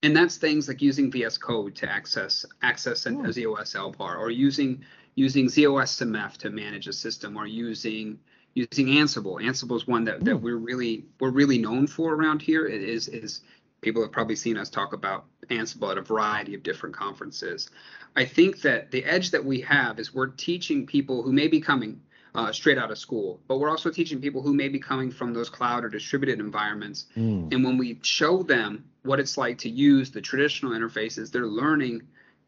and 0.03 0.15
that's 0.15 0.37
things 0.37 0.67
like 0.67 0.81
using 0.81 1.11
VS 1.11 1.37
Code 1.37 1.75
to 1.75 1.89
access 1.91 2.45
access 2.61 3.05
an, 3.05 3.15
Hmm. 3.15 3.25
a 3.25 3.29
ZOS 3.29 3.75
LPAR, 3.75 4.17
or 4.19 4.29
using 4.31 4.83
using 5.15 5.47
ZOS 5.47 5.97
to 6.39 6.49
manage 6.49 6.87
a 6.87 6.93
system, 6.93 7.37
or 7.37 7.47
using 7.47 8.19
using 8.53 8.87
Ansible. 8.87 9.39
Ansible 9.41 9.75
is 9.75 9.87
one 9.87 10.03
that, 10.05 10.23
that 10.25 10.37
Hmm. 10.37 10.43
we're 10.43 10.57
really 10.57 11.05
we're 11.19 11.31
really 11.31 11.57
known 11.57 11.87
for 11.87 12.15
around 12.15 12.41
here. 12.41 12.65
It 12.65 12.81
is 12.81 13.07
is 13.07 13.41
people 13.81 14.01
have 14.01 14.11
probably 14.11 14.35
seen 14.35 14.57
us 14.57 14.69
talk 14.69 14.93
about 14.93 15.25
Ansible 15.49 15.91
at 15.91 15.97
a 15.97 16.01
variety 16.01 16.53
of 16.55 16.63
different 16.63 16.95
conferences. 16.95 17.69
I 18.15 18.25
think 18.25 18.61
that 18.61 18.91
the 18.91 19.03
edge 19.05 19.31
that 19.31 19.43
we 19.43 19.61
have 19.61 19.99
is 19.99 20.13
we're 20.13 20.27
teaching 20.27 20.85
people 20.85 21.21
who 21.21 21.31
may 21.31 21.47
be 21.47 21.61
coming 21.61 22.01
uh, 22.35 22.51
straight 22.51 22.77
out 22.77 22.91
of 22.91 22.97
school, 22.97 23.39
but 23.47 23.57
we're 23.59 23.69
also 23.69 23.89
teaching 23.89 24.19
people 24.19 24.41
who 24.41 24.53
may 24.53 24.67
be 24.67 24.79
coming 24.79 25.09
from 25.09 25.33
those 25.33 25.49
cloud 25.49 25.83
or 25.83 25.89
distributed 25.89 26.39
environments 26.39 27.05
Hmm. 27.15 27.47
and 27.51 27.63
when 27.63 27.77
we 27.77 27.99
show 28.03 28.43
them 28.43 28.83
what 29.03 29.19
it's 29.19 29.37
like 29.37 29.57
to 29.59 29.69
use 29.69 30.11
the 30.11 30.21
traditional 30.21 30.73
interfaces, 30.73 31.31
they're 31.31 31.47
learning 31.47 32.01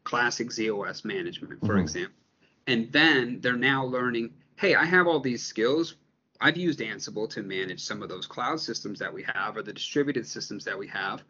classic 0.04 0.48
ZOS 0.50 1.04
management, 1.04 1.60
for 1.60 1.74
Mhm. 1.76 1.80
example. 1.80 2.14
And 2.66 2.92
then 2.92 3.40
they're 3.40 3.56
now 3.56 3.84
learning, 3.84 4.34
hey, 4.56 4.74
I 4.74 4.84
have 4.84 5.06
all 5.06 5.20
these 5.20 5.42
skills. 5.42 5.94
I've 6.40 6.56
used 6.56 6.80
Ansible 6.80 7.28
to 7.30 7.42
manage 7.42 7.82
some 7.82 8.02
of 8.02 8.08
those 8.08 8.26
cloud 8.26 8.60
systems 8.60 8.98
that 8.98 9.12
we 9.12 9.24
have 9.34 9.56
or 9.56 9.62
the 9.62 9.72
distributed 9.72 10.26
systems 10.26 10.64
that 10.64 10.78
we 10.78 10.86
have. 10.88 11.22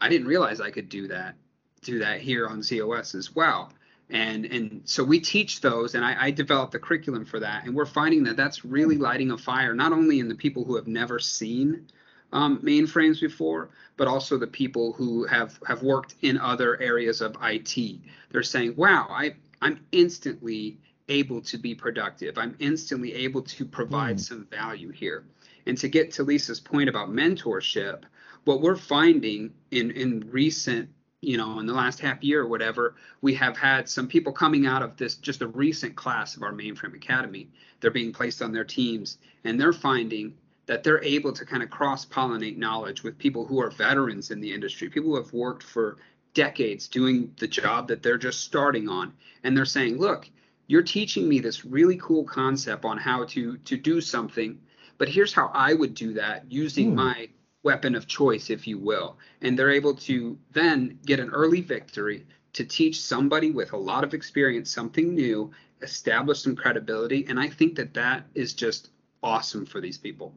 I 0.00 0.08
didn't 0.08 0.28
realize 0.28 0.60
I 0.60 0.70
could 0.70 0.88
do 0.88 1.08
that, 1.08 1.34
do 1.82 1.98
that 1.98 2.20
here 2.20 2.46
on 2.46 2.60
ZOS 2.60 3.14
as 3.14 3.34
well. 3.34 3.72
And 4.10 4.44
and 4.44 4.82
so 4.84 5.02
we 5.02 5.20
teach 5.20 5.60
those, 5.62 5.94
and 5.94 6.04
I, 6.04 6.26
I 6.26 6.30
developed 6.30 6.72
the 6.72 6.78
curriculum 6.78 7.24
for 7.24 7.40
that. 7.40 7.64
And 7.64 7.74
we're 7.74 7.86
finding 7.86 8.24
that 8.24 8.36
that's 8.36 8.64
really 8.64 8.98
lighting 8.98 9.30
a 9.30 9.38
fire, 9.38 9.74
not 9.74 9.92
only 9.92 10.20
in 10.20 10.28
the 10.28 10.34
people 10.34 10.64
who 10.64 10.76
have 10.76 10.86
never 10.86 11.18
seen 11.18 11.86
um, 12.32 12.58
mainframes 12.58 13.20
before, 13.20 13.70
but 13.96 14.08
also 14.08 14.36
the 14.36 14.46
people 14.46 14.92
who 14.92 15.24
have 15.24 15.58
have 15.66 15.82
worked 15.82 16.14
in 16.20 16.38
other 16.38 16.80
areas 16.80 17.20
of 17.20 17.36
IT. 17.42 18.00
They're 18.30 18.42
saying, 18.42 18.74
"Wow, 18.76 19.06
I 19.08 19.36
I'm 19.62 19.80
instantly 19.92 20.78
able 21.18 21.40
to 21.42 21.58
be 21.58 21.74
productive. 21.74 22.38
I'm 22.38 22.56
instantly 22.58 23.12
able 23.14 23.42
to 23.42 23.64
provide 23.64 24.16
Hmm. 24.16 24.28
some 24.28 24.46
value 24.46 24.90
here." 24.90 25.24
And 25.66 25.78
to 25.78 25.88
get 25.88 26.10
to 26.12 26.22
Lisa's 26.24 26.60
point 26.60 26.88
about 26.88 27.10
mentorship, 27.10 28.02
what 28.44 28.60
we're 28.60 28.76
finding 28.76 29.52
in 29.70 29.90
in 29.92 30.10
recent 30.30 30.88
you 31.20 31.36
know 31.36 31.60
in 31.60 31.66
the 31.66 31.74
last 31.82 32.00
half 32.00 32.22
year 32.24 32.40
or 32.42 32.48
whatever 32.48 32.96
we 33.20 33.32
have 33.34 33.56
had 33.56 33.88
some 33.88 34.08
people 34.08 34.32
coming 34.32 34.66
out 34.66 34.82
of 34.82 34.96
this 34.96 35.14
just 35.14 35.40
a 35.42 35.46
recent 35.46 35.94
class 35.94 36.36
of 36.36 36.42
our 36.42 36.52
mainframe 36.52 36.96
academy 36.96 37.48
they're 37.80 37.92
being 37.92 38.12
placed 38.12 38.42
on 38.42 38.50
their 38.52 38.64
teams 38.64 39.18
and 39.44 39.60
they're 39.60 39.72
finding 39.72 40.34
that 40.66 40.82
they're 40.82 41.02
able 41.02 41.32
to 41.32 41.44
kind 41.44 41.62
of 41.62 41.70
cross 41.70 42.04
pollinate 42.06 42.56
knowledge 42.56 43.02
with 43.02 43.18
people 43.18 43.44
who 43.44 43.60
are 43.60 43.70
veterans 43.70 44.30
in 44.30 44.40
the 44.40 44.52
industry, 44.52 44.88
people 44.88 45.10
who 45.10 45.16
have 45.16 45.32
worked 45.32 45.62
for 45.62 45.96
decades 46.34 46.88
doing 46.88 47.34
the 47.38 47.46
job 47.46 47.88
that 47.88 48.02
they're 48.02 48.18
just 48.18 48.40
starting 48.40 48.88
on. 48.88 49.12
And 49.44 49.56
they're 49.56 49.64
saying, 49.64 49.98
look, 49.98 50.30
you're 50.72 50.82
teaching 50.82 51.28
me 51.28 51.38
this 51.38 51.66
really 51.66 51.98
cool 51.98 52.24
concept 52.24 52.86
on 52.86 52.96
how 52.96 53.26
to 53.26 53.58
to 53.58 53.76
do 53.76 54.00
something, 54.00 54.58
but 54.96 55.06
here's 55.06 55.34
how 55.34 55.50
I 55.52 55.74
would 55.74 55.94
do 55.94 56.14
that 56.14 56.50
using 56.50 56.90
Hmm. 56.90 56.96
my 56.96 57.28
weapon 57.62 57.94
of 57.94 58.06
choice, 58.06 58.48
if 58.48 58.66
you 58.66 58.78
will. 58.78 59.18
And 59.42 59.58
they're 59.58 59.70
able 59.80 59.94
to 60.08 60.38
then 60.50 60.98
get 61.04 61.20
an 61.20 61.28
early 61.28 61.60
victory 61.60 62.26
to 62.54 62.64
teach 62.64 63.02
somebody 63.02 63.50
with 63.50 63.74
a 63.74 63.76
lot 63.76 64.02
of 64.02 64.14
experience 64.14 64.70
something 64.70 65.14
new, 65.14 65.50
establish 65.82 66.40
some 66.40 66.56
credibility. 66.56 67.26
And 67.28 67.38
I 67.38 67.48
think 67.48 67.76
that 67.76 67.92
that 67.94 68.26
is 68.34 68.54
just 68.54 68.88
awesome 69.22 69.66
for 69.66 69.80
these 69.82 69.98
people. 69.98 70.34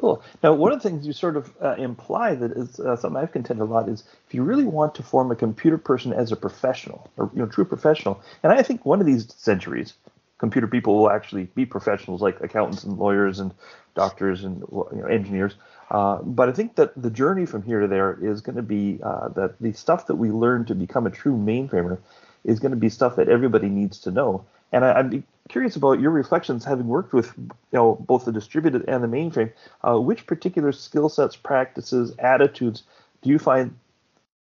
Cool. 0.00 0.22
Now, 0.42 0.54
one 0.54 0.72
of 0.72 0.82
the 0.82 0.88
things 0.88 1.06
you 1.06 1.12
sort 1.12 1.36
of 1.36 1.52
uh, 1.60 1.74
imply 1.74 2.34
that 2.34 2.52
is 2.52 2.80
uh, 2.80 2.96
something 2.96 3.22
I've 3.22 3.32
contended 3.32 3.62
a 3.62 3.70
lot 3.70 3.88
is 3.88 4.04
if 4.26 4.34
you 4.34 4.42
really 4.42 4.64
want 4.64 4.94
to 4.96 5.02
form 5.02 5.30
a 5.30 5.36
computer 5.36 5.78
person 5.78 6.12
as 6.12 6.32
a 6.32 6.36
professional, 6.36 7.10
or 7.16 7.30
you 7.34 7.40
know, 7.40 7.46
true 7.46 7.64
professional, 7.64 8.20
and 8.42 8.52
I 8.52 8.62
think 8.62 8.86
one 8.86 9.00
of 9.00 9.06
these 9.06 9.32
centuries, 9.34 9.94
computer 10.38 10.66
people 10.66 10.96
will 10.96 11.10
actually 11.10 11.44
be 11.54 11.66
professionals 11.66 12.22
like 12.22 12.40
accountants 12.40 12.84
and 12.84 12.98
lawyers 12.98 13.38
and 13.38 13.52
doctors 13.94 14.44
and 14.44 14.60
you 14.72 14.88
know, 14.92 15.06
engineers. 15.06 15.54
Uh, 15.90 16.16
but 16.22 16.48
I 16.48 16.52
think 16.52 16.76
that 16.76 17.00
the 17.00 17.10
journey 17.10 17.44
from 17.44 17.62
here 17.62 17.80
to 17.80 17.86
there 17.86 18.18
is 18.20 18.40
going 18.40 18.56
to 18.56 18.62
be 18.62 18.98
uh, 19.02 19.28
that 19.28 19.56
the 19.60 19.72
stuff 19.72 20.06
that 20.06 20.16
we 20.16 20.30
learn 20.30 20.64
to 20.64 20.74
become 20.74 21.06
a 21.06 21.10
true 21.10 21.36
mainframer 21.36 21.98
is 22.44 22.60
going 22.60 22.72
to 22.72 22.78
be 22.78 22.88
stuff 22.88 23.16
that 23.16 23.28
everybody 23.28 23.68
needs 23.68 23.98
to 24.00 24.10
know. 24.10 24.44
And 24.72 24.84
I, 24.84 24.98
I'd 24.98 25.10
be 25.10 25.22
curious 25.48 25.76
about 25.76 26.00
your 26.00 26.10
reflections, 26.10 26.64
having 26.64 26.86
worked 26.86 27.12
with 27.12 27.32
you 27.36 27.48
know 27.72 27.94
both 27.94 28.24
the 28.24 28.32
distributed 28.32 28.84
and 28.88 29.04
the 29.04 29.08
mainframe. 29.08 29.52
Uh, 29.86 30.00
which 30.00 30.26
particular 30.26 30.72
skill 30.72 31.08
sets, 31.08 31.36
practices, 31.36 32.14
attitudes 32.18 32.84
do 33.22 33.30
you 33.30 33.38
find 33.38 33.76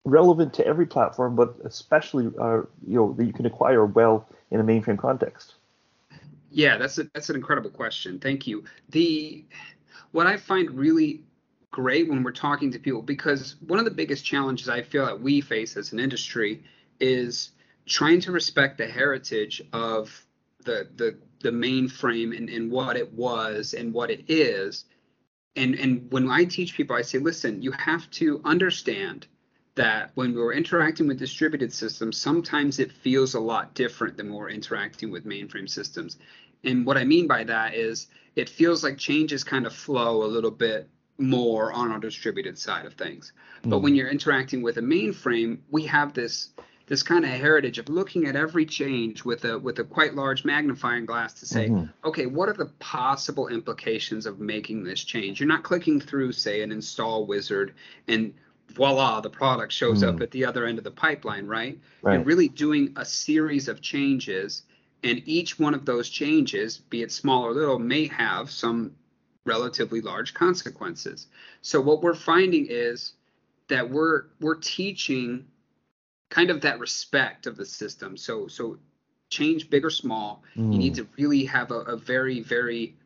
relevant 0.05 0.55
to 0.55 0.67
every 0.67 0.87
platform, 0.87 1.37
but 1.37 1.57
especially 1.65 2.31
uh, 2.39 2.63
you 2.87 2.97
know 2.97 3.13
that 3.15 3.25
you 3.25 3.33
can 3.33 3.47
acquire 3.47 3.85
well 3.85 4.29
in 4.51 4.61
a 4.61 4.65
mainframe 4.65 4.99
context? 4.99 5.55
Yeah, 6.51 6.79
that's 6.79 6.99
a, 6.99 7.05
that's 7.15 7.31
an 7.31 7.37
incredible 7.37 7.71
question. 7.71 8.19
Thank 8.19 8.47
you. 8.47 8.65
The 8.89 9.45
what 10.13 10.27
I 10.27 10.37
find 10.37 10.71
really 10.73 11.23
great 11.71 12.09
when 12.09 12.25
we're 12.25 12.33
talking 12.33 12.73
to 12.73 12.79
people 12.81 13.01
because 13.01 13.55
one 13.67 13.79
of 13.79 13.85
the 13.85 13.93
biggest 13.93 14.25
challenges 14.25 14.69
I 14.69 14.83
feel 14.83 15.07
that 15.07 15.21
we 15.21 15.41
face 15.41 15.77
as 15.77 15.93
an 15.93 16.01
industry 16.01 16.65
is 16.99 17.51
trying 17.91 18.21
to 18.21 18.33
respect 18.33 18.79
the 18.79 18.87
heritage 18.87 19.61
of 19.73 20.25
the 20.65 20.89
the 20.97 21.19
the 21.43 21.51
mainframe 21.51 22.37
and, 22.37 22.49
and 22.49 22.71
what 22.71 22.97
it 22.97 23.13
was 23.13 23.75
and 23.75 23.93
what 23.93 24.11
it 24.11 24.25
is. 24.29 24.85
And 25.57 25.75
and 25.75 26.11
when 26.11 26.31
I 26.31 26.45
teach 26.45 26.75
people, 26.75 26.97
I 26.97 27.03
say, 27.03 27.19
listen, 27.19 27.61
you 27.61 27.73
have 27.73 28.11
to 28.13 28.41
understand 28.45 29.27
that 29.75 30.13
when 30.15 30.35
we're 30.35 30.53
interacting 30.53 31.09
with 31.09 31.19
distributed 31.19 31.73
systems, 31.73 32.17
sometimes 32.17 32.79
it 32.79 32.93
feels 32.93 33.35
a 33.35 33.41
lot 33.41 33.75
different 33.75 34.17
than 34.17 34.29
when 34.29 34.39
we're 34.39 34.51
interacting 34.51 35.11
with 35.11 35.27
mainframe 35.27 35.69
systems. 35.69 36.19
And 36.65 36.87
what 36.87 36.97
I 36.97 37.05
mean 37.05 37.27
by 37.27 37.45
that 37.45 37.75
is 37.75 38.09
it 38.37 38.49
feels 38.49 38.85
like 38.85 38.99
changes 38.99 39.43
kind 39.43 39.67
of 39.67 39.75
flow 39.75 40.23
a 40.23 40.27
little 40.27 40.51
bit 40.51 40.89
more 41.19 41.73
on 41.73 41.91
our 41.91 41.99
distributed 41.99 42.59
side 42.59 42.87
of 42.87 42.95
things. 42.95 43.33
But 43.63 43.79
hmm. 43.79 43.85
when 43.85 43.95
you're 43.95 44.09
interacting 44.09 44.63
with 44.63 44.77
a 44.77 44.83
mainframe, 44.83 45.59
we 45.71 45.87
have 45.87 46.13
this 46.13 46.51
this 46.91 47.05
kind 47.05 47.25
of 47.25 47.31
heritage 47.31 47.79
of 47.79 47.89
looking 47.89 48.27
at 48.27 48.35
every 48.35 48.67
change 48.67 49.25
with 49.25 49.45
a 49.45 49.57
with 49.57 49.79
a 49.79 49.85
quite 49.85 50.17
large 50.17 50.45
magnifying 50.45 51.07
glass 51.07 51.33
to 51.33 51.47
say, 51.47 51.69
Mhm. 51.69 51.89
okay, 52.05 52.27
what 52.27 52.49
are 52.49 52.53
the 52.53 52.67
possible 52.81 53.47
implications 53.47 54.27
of 54.27 54.41
making 54.41 54.83
this 54.83 55.05
change? 55.05 55.39
You're 55.39 55.49
not 55.49 55.63
clicking 55.63 56.01
through, 56.01 56.33
say, 56.33 56.63
an 56.63 56.73
install 56.73 57.27
wizard 57.27 57.75
and 58.09 58.35
voila, 58.75 59.21
the 59.21 59.31
product 59.31 59.73
shows 59.73 60.03
Mm. 60.03 60.09
up 60.09 60.21
at 60.21 60.33
the 60.33 60.45
other 60.45 60.67
end 60.67 60.79
of 60.79 60.85
the 60.85 60.91
pipeline, 60.91 61.47
right? 61.47 61.79
Right. 62.03 62.15
You're 62.15 62.25
really 62.25 62.49
doing 62.49 62.93
a 62.97 63.05
series 63.05 63.69
of 63.69 63.81
changes, 63.81 64.65
and 65.05 65.23
each 65.27 65.61
one 65.61 65.75
of 65.75 65.85
those 65.85 66.09
changes, 66.09 66.79
be 66.91 67.03
it 67.03 67.13
small 67.13 67.45
or 67.45 67.53
little, 67.55 67.79
may 67.79 68.07
have 68.09 68.51
some 68.51 68.91
relatively 69.45 70.01
large 70.01 70.35
consequences. 70.35 71.29
So 71.63 71.81
what 71.81 72.03
we're 72.03 72.15
finding 72.15 72.67
is 72.69 73.13
that 73.69 73.89
we're 73.89 74.25
we're 74.41 74.57
teaching 74.57 75.47
kind 76.31 76.51
of 76.51 76.61
that 76.63 76.79
respect 76.81 77.47
of 77.47 77.57
the 77.57 77.67
system. 77.67 78.17
So 78.17 78.49
so 78.49 78.79
change 79.31 79.71
big 79.71 79.85
or 79.85 79.91
small, 79.91 80.43
you 80.57 80.79
need 80.79 80.95
Mm. 80.95 80.97
to 80.97 81.09
really 81.19 81.45
have 81.45 81.71
a, 81.71 81.81
a 81.81 81.97
very 81.97 82.41
very 82.41 82.97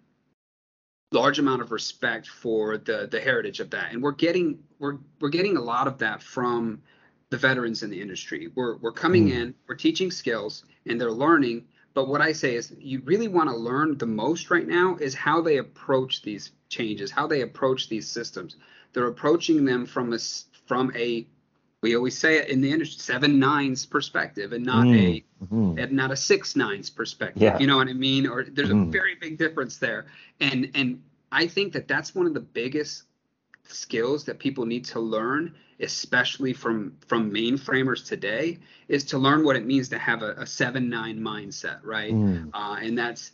large 1.13 1.39
amount 1.39 1.63
of 1.63 1.71
respect 1.71 2.29
for 2.29 2.79
the 2.79 3.09
the 3.11 3.21
heritage 3.21 3.61
of 3.61 3.71
that 3.71 3.93
and 3.93 4.03
we're 4.03 4.11
getting 4.13 4.59
we're 4.81 4.99
we're 5.21 5.29
getting 5.29 5.57
a 5.57 5.61
lot 5.61 5.87
of 5.87 5.99
that 5.99 6.23
from 6.23 6.83
the 7.31 7.37
veterans 7.37 7.83
in 7.85 7.91
the 7.91 8.01
industry 8.01 8.51
we're 8.57 8.77
we're 8.79 8.93
coming 8.93 9.27
Mm. 9.29 9.33
in 9.33 9.55
we're 9.69 9.77
teaching 9.77 10.11
skills 10.11 10.65
and 10.87 11.01
they're 11.01 11.13
learning 11.13 11.65
but 11.95 12.09
what 12.09 12.21
i 12.21 12.33
say 12.33 12.57
is 12.57 12.75
you 12.79 13.01
really 13.05 13.29
want 13.29 13.49
to 13.49 13.55
learn 13.57 13.97
the 13.97 14.07
most 14.07 14.51
right 14.51 14.67
now 14.67 14.97
is 15.01 15.15
how 15.15 15.41
they 15.41 15.59
approach 15.59 16.23
these 16.23 16.51
changes 16.69 17.13
how 17.13 17.27
they 17.29 17.43
approach 17.43 17.89
these 17.89 18.09
systems 18.09 18.57
they're 18.93 19.07
approaching 19.07 19.65
them 19.65 19.87
from 19.87 20.13
a 20.13 20.19
from 20.67 20.91
a 20.97 21.27
we 21.85 21.95
always 21.95 22.17
say 22.17 22.39
it 22.39 22.49
in 22.49 22.63
the 22.63 22.73
industry 22.73 22.99
seven 22.99 23.39
nines 23.39 23.85
perspective 23.85 24.55
and 24.55 24.65
not 24.65 24.87
Mm. 24.87 24.97
a 24.99 25.45
Mhm. 25.45 25.79
and 25.81 25.93
not 25.93 26.11
a 26.11 26.17
six 26.17 26.57
nines 26.57 26.89
perspective. 26.89 27.43
Yeah. 27.43 27.59
You 27.59 27.67
know 27.67 27.77
what 27.77 27.89
I 27.89 27.93
mean? 27.93 28.27
Or 28.27 28.43
there's 28.43 28.71
Mhm. 28.71 28.89
a 28.89 28.91
very 28.91 29.15
big 29.17 29.37
difference 29.37 29.77
there. 29.77 30.07
And 30.41 30.71
and 30.75 31.03
I 31.31 31.47
think 31.47 31.75
that 31.75 31.87
that's 31.87 32.15
one 32.15 32.27
of 32.27 32.33
the 32.33 32.47
biggest 32.63 33.03
skills 33.69 34.25
that 34.25 34.39
people 34.39 34.65
need 34.65 34.85
to 34.87 35.01
learn, 35.01 35.55
especially 35.81 36.55
from 36.55 36.79
from 37.07 37.31
mainframers 37.31 38.07
today, 38.07 38.59
is 38.89 39.05
to 39.13 39.19
learn 39.19 39.45
what 39.45 39.55
it 39.57 39.67
means 39.67 39.91
to 39.91 39.99
have 39.99 40.23
a, 40.23 40.33
a 40.39 40.47
seven 40.47 40.89
nine 40.89 41.21
mindset, 41.21 41.81
right? 41.85 42.15
Mm. 42.15 42.49
Uh, 42.55 42.77
and 42.81 42.97
that's 42.97 43.33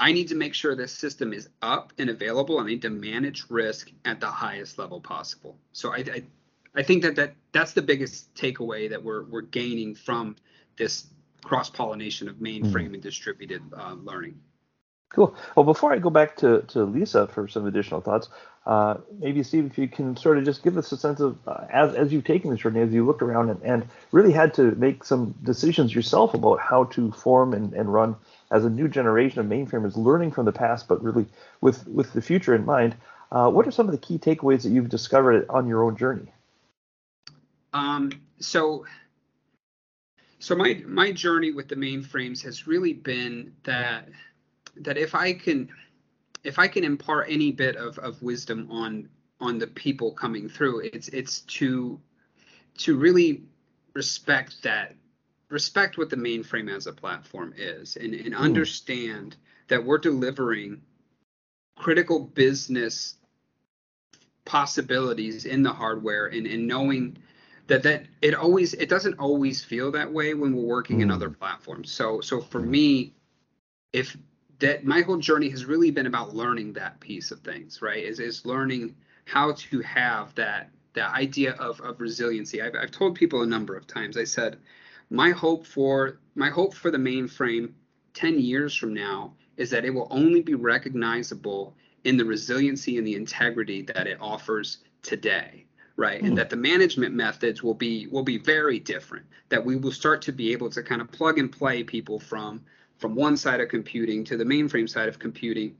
I 0.00 0.12
need 0.12 0.28
to 0.28 0.36
make 0.36 0.54
sure 0.54 0.76
this 0.76 0.92
system 0.92 1.32
is 1.32 1.48
up 1.60 1.92
and 1.98 2.08
available. 2.10 2.60
I 2.60 2.66
need 2.66 2.82
to 2.82 2.90
manage 2.90 3.40
risk 3.50 3.90
at 4.04 4.20
the 4.20 4.28
highest 4.44 4.78
level 4.78 5.00
possible. 5.00 5.58
So 5.72 5.92
I, 5.92 5.98
I, 6.16 6.22
I 6.74 6.82
think 6.82 7.02
that, 7.02 7.16
that 7.16 7.34
that's 7.52 7.72
the 7.72 7.82
biggest 7.82 8.34
takeaway 8.34 8.90
that 8.90 9.02
we're, 9.02 9.24
we're 9.24 9.42
gaining 9.42 9.94
from 9.94 10.36
this 10.76 11.06
cross 11.42 11.70
pollination 11.70 12.28
of 12.28 12.36
mainframe 12.36 12.94
and 12.94 13.02
distributed 13.02 13.62
uh, 13.76 13.94
learning. 13.94 14.40
Cool. 15.10 15.34
Well, 15.56 15.64
before 15.64 15.92
I 15.92 15.98
go 15.98 16.10
back 16.10 16.36
to, 16.38 16.62
to 16.68 16.84
Lisa 16.84 17.26
for 17.28 17.48
some 17.48 17.66
additional 17.66 18.02
thoughts, 18.02 18.28
uh, 18.66 18.98
maybe 19.18 19.42
Steve, 19.42 19.64
if 19.64 19.78
you 19.78 19.88
can 19.88 20.14
sort 20.14 20.36
of 20.36 20.44
just 20.44 20.62
give 20.62 20.76
us 20.76 20.92
a 20.92 20.98
sense 20.98 21.20
of 21.20 21.38
uh, 21.46 21.64
as 21.72 21.94
as 21.94 22.12
you've 22.12 22.24
taken 22.24 22.50
this 22.50 22.60
journey, 22.60 22.80
as 22.80 22.92
you 22.92 23.06
looked 23.06 23.22
around 23.22 23.48
and, 23.48 23.62
and 23.62 23.88
really 24.12 24.32
had 24.32 24.52
to 24.54 24.72
make 24.72 25.02
some 25.04 25.34
decisions 25.42 25.94
yourself 25.94 26.34
about 26.34 26.60
how 26.60 26.84
to 26.84 27.10
form 27.12 27.54
and, 27.54 27.72
and 27.72 27.90
run 27.90 28.14
as 28.50 28.66
a 28.66 28.70
new 28.70 28.86
generation 28.86 29.40
of 29.40 29.46
mainframers, 29.46 29.96
learning 29.96 30.30
from 30.30 30.44
the 30.44 30.52
past, 30.52 30.86
but 30.86 31.02
really 31.02 31.24
with 31.62 31.86
with 31.88 32.12
the 32.12 32.20
future 32.20 32.54
in 32.54 32.66
mind. 32.66 32.94
Uh, 33.32 33.50
what 33.50 33.66
are 33.66 33.70
some 33.70 33.86
of 33.86 33.92
the 33.92 33.98
key 33.98 34.18
takeaways 34.18 34.62
that 34.62 34.70
you've 34.70 34.90
discovered 34.90 35.46
on 35.48 35.66
your 35.66 35.82
own 35.84 35.96
journey? 35.96 36.30
Um, 37.72 38.10
so, 38.38 38.86
so 40.38 40.54
my 40.54 40.82
my 40.86 41.12
journey 41.12 41.52
with 41.52 41.68
the 41.68 41.76
mainframes 41.76 42.42
has 42.42 42.66
really 42.66 42.92
been 42.92 43.52
that 43.64 44.08
that 44.76 44.96
if 44.96 45.14
I 45.14 45.32
can 45.32 45.68
if 46.44 46.58
I 46.58 46.68
can 46.68 46.84
impart 46.84 47.26
any 47.28 47.52
bit 47.52 47.76
of, 47.76 47.98
of 47.98 48.22
wisdom 48.22 48.68
on 48.70 49.08
on 49.40 49.58
the 49.58 49.66
people 49.66 50.12
coming 50.12 50.48
through, 50.48 50.80
it's 50.92 51.08
it's 51.08 51.40
to 51.42 52.00
to 52.78 52.96
really 52.96 53.42
respect 53.94 54.62
that 54.62 54.94
respect 55.50 55.98
what 55.98 56.10
the 56.10 56.16
mainframe 56.16 56.74
as 56.74 56.86
a 56.86 56.92
platform 56.92 57.54
is 57.56 57.96
and, 57.96 58.14
and 58.14 58.34
understand 58.34 59.36
that 59.68 59.82
we're 59.82 59.98
delivering 59.98 60.80
critical 61.76 62.20
business 62.20 63.14
possibilities 64.44 65.46
in 65.46 65.62
the 65.62 65.72
hardware 65.72 66.26
and, 66.26 66.46
and 66.46 66.66
knowing 66.66 67.16
that 67.68 67.82
that 67.84 68.06
it 68.22 68.34
always 68.34 68.74
it 68.74 68.88
doesn't 68.88 69.18
always 69.18 69.64
feel 69.64 69.92
that 69.92 70.12
way 70.12 70.34
when 70.34 70.54
we're 70.54 70.64
working 70.64 71.00
in 71.00 71.08
Mm. 71.08 71.14
other 71.14 71.30
platforms. 71.30 71.90
So 71.92 72.20
so 72.20 72.40
for 72.40 72.60
me 72.60 73.14
if 73.92 74.16
that 74.60 74.84
my 74.84 75.02
whole 75.02 75.18
journey 75.18 75.48
has 75.50 75.64
really 75.66 75.90
been 75.90 76.06
about 76.06 76.34
learning 76.34 76.72
that 76.74 77.00
piece 77.00 77.30
of 77.30 77.40
things 77.40 77.80
right? 77.82 78.02
Is 78.04 78.20
is 78.20 78.44
learning 78.46 78.96
how 79.26 79.52
to 79.52 79.80
have 79.82 80.34
that 80.36 80.70
that 80.94 81.14
idea 81.14 81.52
of 81.54 81.80
of 81.82 82.00
resiliency. 82.00 82.62
I've, 82.62 82.74
I've 82.74 82.90
told 82.90 83.14
people 83.14 83.42
a 83.42 83.46
number 83.46 83.76
of 83.76 83.86
times. 83.86 84.16
I 84.16 84.24
said 84.24 84.58
my 85.10 85.30
hope 85.30 85.66
for 85.66 86.20
my 86.34 86.50
hope 86.50 86.74
for 86.74 86.90
the 86.90 86.98
mainframe 86.98 87.72
10 88.14 88.40
years 88.40 88.74
from 88.74 88.94
now 88.94 89.34
is 89.58 89.70
that 89.70 89.84
it 89.84 89.90
will 89.90 90.08
only 90.10 90.42
be 90.42 90.54
recognizable 90.54 91.76
in 92.04 92.16
the 92.16 92.24
resiliency 92.24 92.98
and 92.98 93.06
the 93.06 93.14
integrity 93.16 93.82
that 93.82 94.06
it 94.06 94.18
offers 94.20 94.78
today 95.02 95.66
right 95.98 96.22
Hmm. 96.22 96.26
and 96.26 96.38
that 96.38 96.50
the 96.50 96.56
management 96.56 97.14
methods 97.14 97.62
will 97.62 97.74
be 97.74 98.06
will 98.08 98.22
be 98.24 98.38
very 98.38 98.80
different 98.80 99.26
that 99.50 99.64
we 99.64 99.76
will 99.76 99.92
start 99.92 100.22
to 100.22 100.32
be 100.32 100.52
able 100.52 100.70
to 100.70 100.82
kind 100.82 101.02
of 101.02 101.12
plug 101.12 101.38
and 101.38 101.52
play 101.52 101.84
people 101.84 102.18
from 102.20 102.64
from 102.98 103.14
one 103.14 103.36
side 103.36 103.60
of 103.60 103.68
computing 103.68 104.24
to 104.24 104.36
the 104.38 104.44
mainframe 104.44 104.88
side 104.88 105.08
of 105.08 105.18
computing 105.18 105.76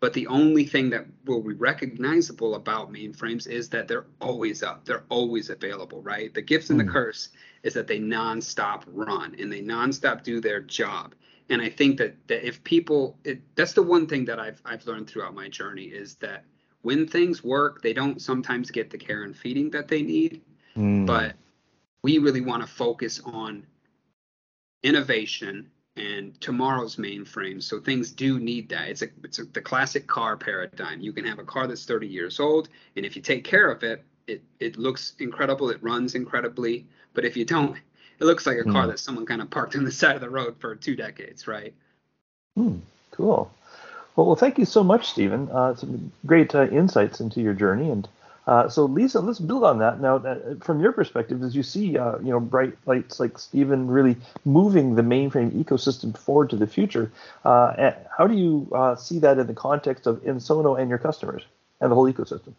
but 0.00 0.14
the 0.14 0.26
only 0.28 0.64
thing 0.64 0.90
that 0.90 1.06
will 1.26 1.42
be 1.42 1.54
recognizable 1.54 2.54
about 2.56 2.92
mainframes 2.92 3.46
is 3.46 3.68
that 3.70 3.88
they're 3.88 4.06
always 4.20 4.62
up 4.62 4.84
they're 4.84 5.04
always 5.08 5.50
available 5.50 6.02
right 6.02 6.34
the 6.34 6.42
gift 6.42 6.70
and 6.70 6.80
the 6.80 6.84
Hmm. 6.84 6.90
curse 6.90 7.30
is 7.62 7.74
that 7.74 7.86
they 7.86 8.00
nonstop 8.00 8.82
run 8.88 9.34
and 9.38 9.52
they 9.52 9.62
nonstop 9.62 10.22
do 10.24 10.40
their 10.40 10.60
job 10.60 11.14
and 11.48 11.62
i 11.62 11.68
think 11.68 11.98
that, 11.98 12.14
that 12.28 12.46
if 12.46 12.62
people 12.64 13.18
it, 13.24 13.40
that's 13.56 13.72
the 13.74 13.82
one 13.82 14.06
thing 14.06 14.24
that 14.26 14.40
I've, 14.40 14.60
I've 14.64 14.86
learned 14.86 15.08
throughout 15.08 15.34
my 15.34 15.48
journey 15.48 15.84
is 15.86 16.16
that 16.16 16.44
when 16.82 17.06
things 17.06 17.42
work 17.44 17.82
they 17.82 17.92
don't 17.92 18.20
sometimes 18.22 18.70
get 18.70 18.90
the 18.90 18.98
care 18.98 19.22
and 19.24 19.36
feeding 19.36 19.70
that 19.70 19.88
they 19.88 20.02
need 20.02 20.42
Mm. 20.76 21.04
but 21.06 21.34
we 22.02 22.18
really 22.18 22.40
want 22.40 22.62
to 22.62 22.68
focus 22.68 23.20
on 23.24 23.66
innovation 24.82 25.68
and 25.96 26.40
tomorrow's 26.40 26.96
mainframe 26.96 27.60
so 27.62 27.80
things 27.80 28.12
do 28.12 28.38
need 28.38 28.68
that 28.68 28.88
it's 28.88 29.02
a 29.02 29.08
it's 29.24 29.40
a, 29.40 29.44
the 29.46 29.60
classic 29.60 30.06
car 30.06 30.36
paradigm 30.36 31.00
you 31.00 31.12
can 31.12 31.24
have 31.24 31.38
a 31.40 31.44
car 31.44 31.66
that's 31.66 31.84
30 31.84 32.06
years 32.06 32.38
old 32.40 32.68
and 32.96 33.04
if 33.04 33.16
you 33.16 33.20
take 33.22 33.42
care 33.44 33.70
of 33.70 33.82
it 33.82 34.04
it 34.28 34.40
it 34.60 34.78
looks 34.78 35.14
incredible 35.18 35.68
it 35.70 35.82
runs 35.82 36.14
incredibly 36.14 36.86
but 37.12 37.24
if 37.24 37.36
you 37.36 37.44
don't 37.44 37.76
it 38.20 38.24
looks 38.24 38.46
like 38.46 38.58
a 38.58 38.64
car 38.64 38.84
Mm. 38.84 38.90
that 38.90 38.98
someone 39.00 39.26
kind 39.26 39.42
of 39.42 39.50
parked 39.50 39.74
on 39.76 39.84
the 39.84 39.90
side 39.92 40.14
of 40.14 40.20
the 40.20 40.30
road 40.30 40.54
for 40.60 40.74
two 40.76 40.94
decades 40.96 41.46
right 41.48 41.74
Hmm, 42.56 42.78
cool. 43.10 43.52
Well, 44.16 44.26
well, 44.26 44.36
thank 44.36 44.58
you 44.58 44.64
so 44.64 44.82
much, 44.82 45.10
Stephen. 45.10 45.48
Uh, 45.50 45.74
some 45.74 46.12
great 46.26 46.54
uh, 46.54 46.68
insights 46.68 47.20
into 47.20 47.40
your 47.40 47.54
journey. 47.54 47.90
And 47.90 48.08
uh, 48.46 48.68
so, 48.68 48.84
Lisa, 48.84 49.20
let's 49.20 49.38
build 49.38 49.64
on 49.64 49.78
that. 49.78 50.00
Now, 50.00 50.16
uh, 50.16 50.56
from 50.60 50.80
your 50.80 50.92
perspective, 50.92 51.42
as 51.42 51.54
you 51.54 51.62
see, 51.62 51.96
uh, 51.96 52.18
you 52.18 52.30
know, 52.30 52.40
bright 52.40 52.76
lights 52.86 53.20
like 53.20 53.38
Stephen 53.38 53.86
really 53.86 54.16
moving 54.44 54.94
the 54.94 55.02
mainframe 55.02 55.52
ecosystem 55.52 56.16
forward 56.18 56.50
to 56.50 56.56
the 56.56 56.66
future, 56.66 57.10
uh, 57.44 57.92
how 58.16 58.26
do 58.26 58.34
you 58.34 58.68
see 58.98 59.18
that 59.20 59.38
in 59.38 59.46
the 59.46 59.54
context 59.54 60.06
of 60.06 60.22
Ensono 60.22 60.78
and 60.78 60.90
your 60.90 60.98
customers 60.98 61.44
and 61.80 61.90
the 61.90 61.94
whole 61.94 62.12
ecosystem? 62.12 62.52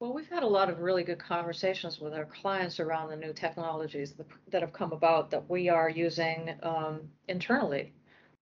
Well, 0.00 0.14
we've 0.14 0.28
had 0.28 0.44
a 0.44 0.46
lot 0.46 0.70
of 0.70 0.78
really 0.78 1.02
good 1.02 1.18
conversations 1.18 1.98
with 1.98 2.14
our 2.14 2.26
clients 2.26 2.78
around 2.78 3.08
the 3.10 3.16
new 3.16 3.32
technologies 3.32 4.12
that, 4.12 4.28
that 4.52 4.60
have 4.62 4.72
come 4.72 4.92
about 4.92 5.32
that 5.32 5.50
we 5.50 5.68
are 5.68 5.90
using 5.90 6.54
um, 6.62 7.00
internally 7.26 7.92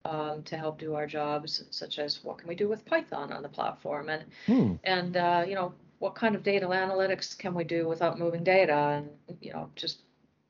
um, 0.08 0.42
to 0.44 0.56
help 0.56 0.78
do 0.78 0.94
our 0.94 1.06
jobs, 1.06 1.64
such 1.70 1.98
as 1.98 2.22
what 2.24 2.38
can 2.38 2.48
we 2.48 2.54
do 2.54 2.68
with 2.68 2.84
Python 2.84 3.32
on 3.32 3.42
the 3.42 3.48
platform, 3.48 4.08
and 4.08 4.24
Hmm. 4.46 4.74
and 4.84 5.16
uh, 5.16 5.44
you 5.46 5.54
know 5.54 5.74
what 5.98 6.14
kind 6.14 6.34
of 6.34 6.42
data 6.42 6.66
analytics 6.66 7.36
can 7.36 7.54
we 7.54 7.64
do 7.64 7.88
without 7.88 8.18
moving 8.18 8.44
data, 8.44 8.74
and 8.74 9.38
you 9.40 9.52
know 9.52 9.70
just 9.76 10.02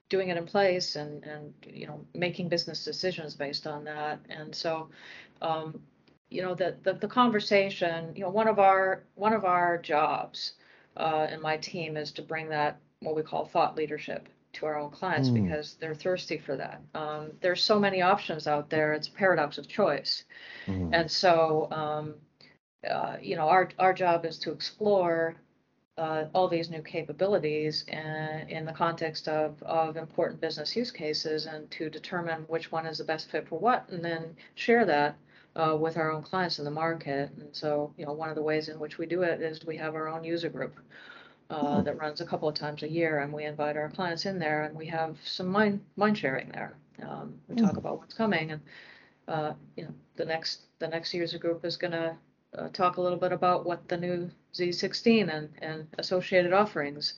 doing 0.08 0.28
it 0.28 0.36
in 0.36 0.46
place 0.46 0.96
and 0.96 1.24
and 1.24 1.54
you 1.66 1.86
know 1.86 2.04
making 2.14 2.48
business 2.48 2.84
decisions 2.84 3.34
based 3.34 3.66
on 3.66 3.84
that, 3.84 4.20
and 4.28 4.54
so. 4.54 4.88
Um, 5.42 5.80
you 6.28 6.42
know 6.42 6.54
the, 6.56 6.76
the 6.82 6.94
the 6.94 7.06
conversation 7.06 8.12
you 8.16 8.22
know 8.22 8.30
one 8.30 8.48
of 8.48 8.58
our 8.58 9.04
one 9.14 9.32
of 9.32 9.44
our 9.44 9.78
jobs 9.78 10.54
uh, 10.96 11.26
and 11.30 11.40
my 11.40 11.56
team 11.56 11.96
is 11.96 12.10
to 12.12 12.22
bring 12.22 12.48
that 12.48 12.78
what 13.00 13.14
we 13.14 13.22
call 13.22 13.44
thought 13.46 13.76
leadership 13.76 14.28
to 14.56 14.66
our 14.66 14.78
own 14.78 14.90
clients 14.90 15.28
Mm. 15.30 15.44
because 15.44 15.74
they're 15.80 15.94
thirsty 15.94 16.38
for 16.38 16.56
that. 16.56 16.80
Um, 16.94 17.32
there's 17.40 17.62
so 17.62 17.78
many 17.78 18.02
options 18.02 18.46
out 18.46 18.68
there. 18.70 18.92
It's 18.94 19.08
a 19.08 19.12
paradox 19.12 19.58
of 19.58 19.66
choice, 19.68 20.24
Hmm. 20.66 20.92
and 20.92 21.10
so 21.10 21.68
um, 21.70 22.14
uh, 22.88 23.16
you 23.20 23.36
know 23.36 23.48
our 23.48 23.68
our 23.78 23.92
job 23.92 24.24
is 24.24 24.38
to 24.40 24.52
explore 24.52 25.36
uh, 25.98 26.24
all 26.34 26.46
these 26.48 26.68
new 26.70 26.82
capabilities 26.82 27.84
in, 27.88 28.46
in 28.56 28.64
the 28.66 28.72
context 28.72 29.28
of 29.28 29.62
of 29.62 29.96
important 29.96 30.40
business 30.40 30.76
use 30.76 30.90
cases 30.92 31.46
and 31.46 31.70
to 31.70 31.88
determine 31.88 32.42
which 32.48 32.70
one 32.70 32.86
is 32.86 32.98
the 32.98 33.04
best 33.04 33.30
fit 33.30 33.48
for 33.48 33.58
what, 33.58 33.88
and 33.88 34.04
then 34.04 34.36
share 34.56 34.84
that 34.84 35.16
uh, 35.56 35.74
with 35.74 35.96
our 35.96 36.10
own 36.12 36.22
clients 36.22 36.58
in 36.58 36.64
the 36.66 36.70
market. 36.70 37.30
And 37.40 37.48
so, 37.52 37.92
you 37.96 38.04
know, 38.04 38.12
one 38.12 38.28
of 38.28 38.34
the 38.36 38.42
ways 38.42 38.68
in 38.68 38.78
which 38.78 38.98
we 38.98 39.06
do 39.06 39.22
it 39.22 39.40
is 39.40 39.64
we 39.64 39.78
have 39.78 39.94
our 39.94 40.08
own 40.08 40.22
user 40.22 40.50
group. 40.50 40.74
Uh, 41.50 41.82
that 41.82 41.98
runs 41.98 42.20
a 42.20 42.26
couple 42.26 42.48
of 42.48 42.54
times 42.54 42.82
a 42.82 42.88
year, 42.90 43.18
and 43.20 43.32
we 43.32 43.44
invite 43.44 43.76
our 43.76 43.88
clients 43.90 44.26
in 44.26 44.38
there, 44.38 44.64
and 44.64 44.76
we 44.76 44.87
have 44.87 45.16
some 45.24 45.46
mind 45.48 45.80
mind 45.96 46.18
sharing 46.18 46.48
there. 46.50 46.76
Um, 47.02 47.35
we 47.48 47.54
talk 47.56 47.76
Hmm. 47.76 47.78
about 47.78 47.98
what's 47.98 48.14
coming, 48.14 48.50
and 48.52 48.61
uh, 49.28 49.52
you 49.76 49.85
know, 49.85 49.94
the 50.16 50.24
next 50.24 50.62
the 50.78 50.88
next 50.88 51.12
user 51.14 51.38
group 51.38 51.64
is 51.64 51.76
going 51.76 51.92
to 51.92 52.16
uh, 52.59 52.68
talk 52.70 52.96
a 52.96 53.00
little 53.02 53.18
bit 53.18 53.32
about 53.32 53.64
what 53.66 53.88
the 53.88 53.96
new 53.96 54.30
Z16 54.54 55.28
and 55.28 55.48
and 55.62 55.87
associated 55.98 56.52
offerings 56.52 57.14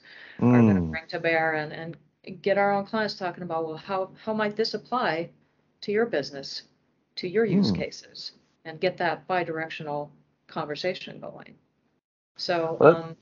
are 0.51 0.63
going 0.63 0.77
to 0.77 0.83
Mm. 0.83 0.91
bring 0.91 1.07
to 1.09 1.21
bear, 1.21 1.55
and 1.55 1.73
and 1.73 1.97
get 2.43 2.59
our 2.59 2.73
own 2.73 2.85
clients 2.87 3.15
talking 3.17 3.43
about 3.45 3.67
well, 3.67 3.77
how 3.77 4.11
how 4.25 4.33
might 4.35 4.57
this 4.57 4.75
apply 4.75 5.31
to 5.83 5.93
your 5.93 6.07
business, 6.07 6.63
to 7.17 7.29
your 7.29 7.45
use 7.45 7.71
Hmm. 7.71 7.73
cases, 7.73 8.33
and 8.65 8.81
get 8.81 8.97
that 8.99 9.27
bi-directional 9.27 10.11
conversation 10.49 11.21
going. 11.21 11.55
So. 12.37 12.79
Well, 12.79 13.03
um, 13.09 13.17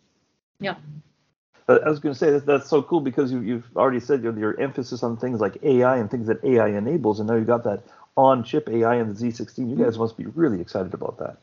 But 1.66 1.84
I 1.84 1.90
was 1.90 1.98
going 1.98 2.14
to 2.14 2.18
say 2.18 2.30
that 2.30 2.46
that's 2.46 2.68
so 2.68 2.82
cool 2.82 3.00
because 3.00 3.32
you, 3.32 3.40
you've 3.40 3.68
already 3.76 3.98
said 3.98 4.22
your, 4.22 4.38
your 4.38 4.58
emphasis 4.60 5.02
on 5.02 5.16
things 5.16 5.40
like 5.40 5.58
AI 5.64 5.96
and 5.96 6.10
things 6.10 6.28
that 6.28 6.44
AI 6.44 6.68
enables, 6.68 7.18
and 7.18 7.28
now 7.28 7.34
you've 7.34 7.46
got 7.46 7.64
that 7.64 7.82
on-chip 8.16 8.68
AI 8.68 8.96
in 8.96 9.12
the 9.12 9.14
Z16. 9.14 9.68
You 9.68 9.84
guys 9.84 9.98
must 9.98 10.16
be 10.16 10.26
really 10.26 10.60
excited 10.60 10.94
about 10.94 11.18
that. 11.18 11.38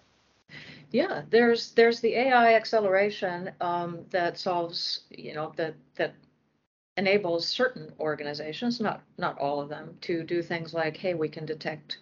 Yeah, 0.91 1.23
there's 1.30 1.71
there's 1.71 1.99
the 1.99 2.13
AI 2.15 2.54
acceleration 2.54 3.52
um, 3.60 4.06
that 4.12 4.38
solves, 4.38 5.02
you 5.10 5.34
know, 5.34 5.52
that 5.58 5.73
that 5.95 6.13
enables 6.97 7.47
certain 7.47 7.91
organizations, 7.99 8.80
not 8.80 9.02
not 9.17 9.39
all 9.39 9.60
of 9.60 9.69
them, 9.69 9.97
to 10.02 10.23
do 10.23 10.43
things 10.43 10.73
like, 10.73 10.95
hey, 10.95 11.15
we 11.15 11.30
can 11.30 11.45
detect 11.45 11.97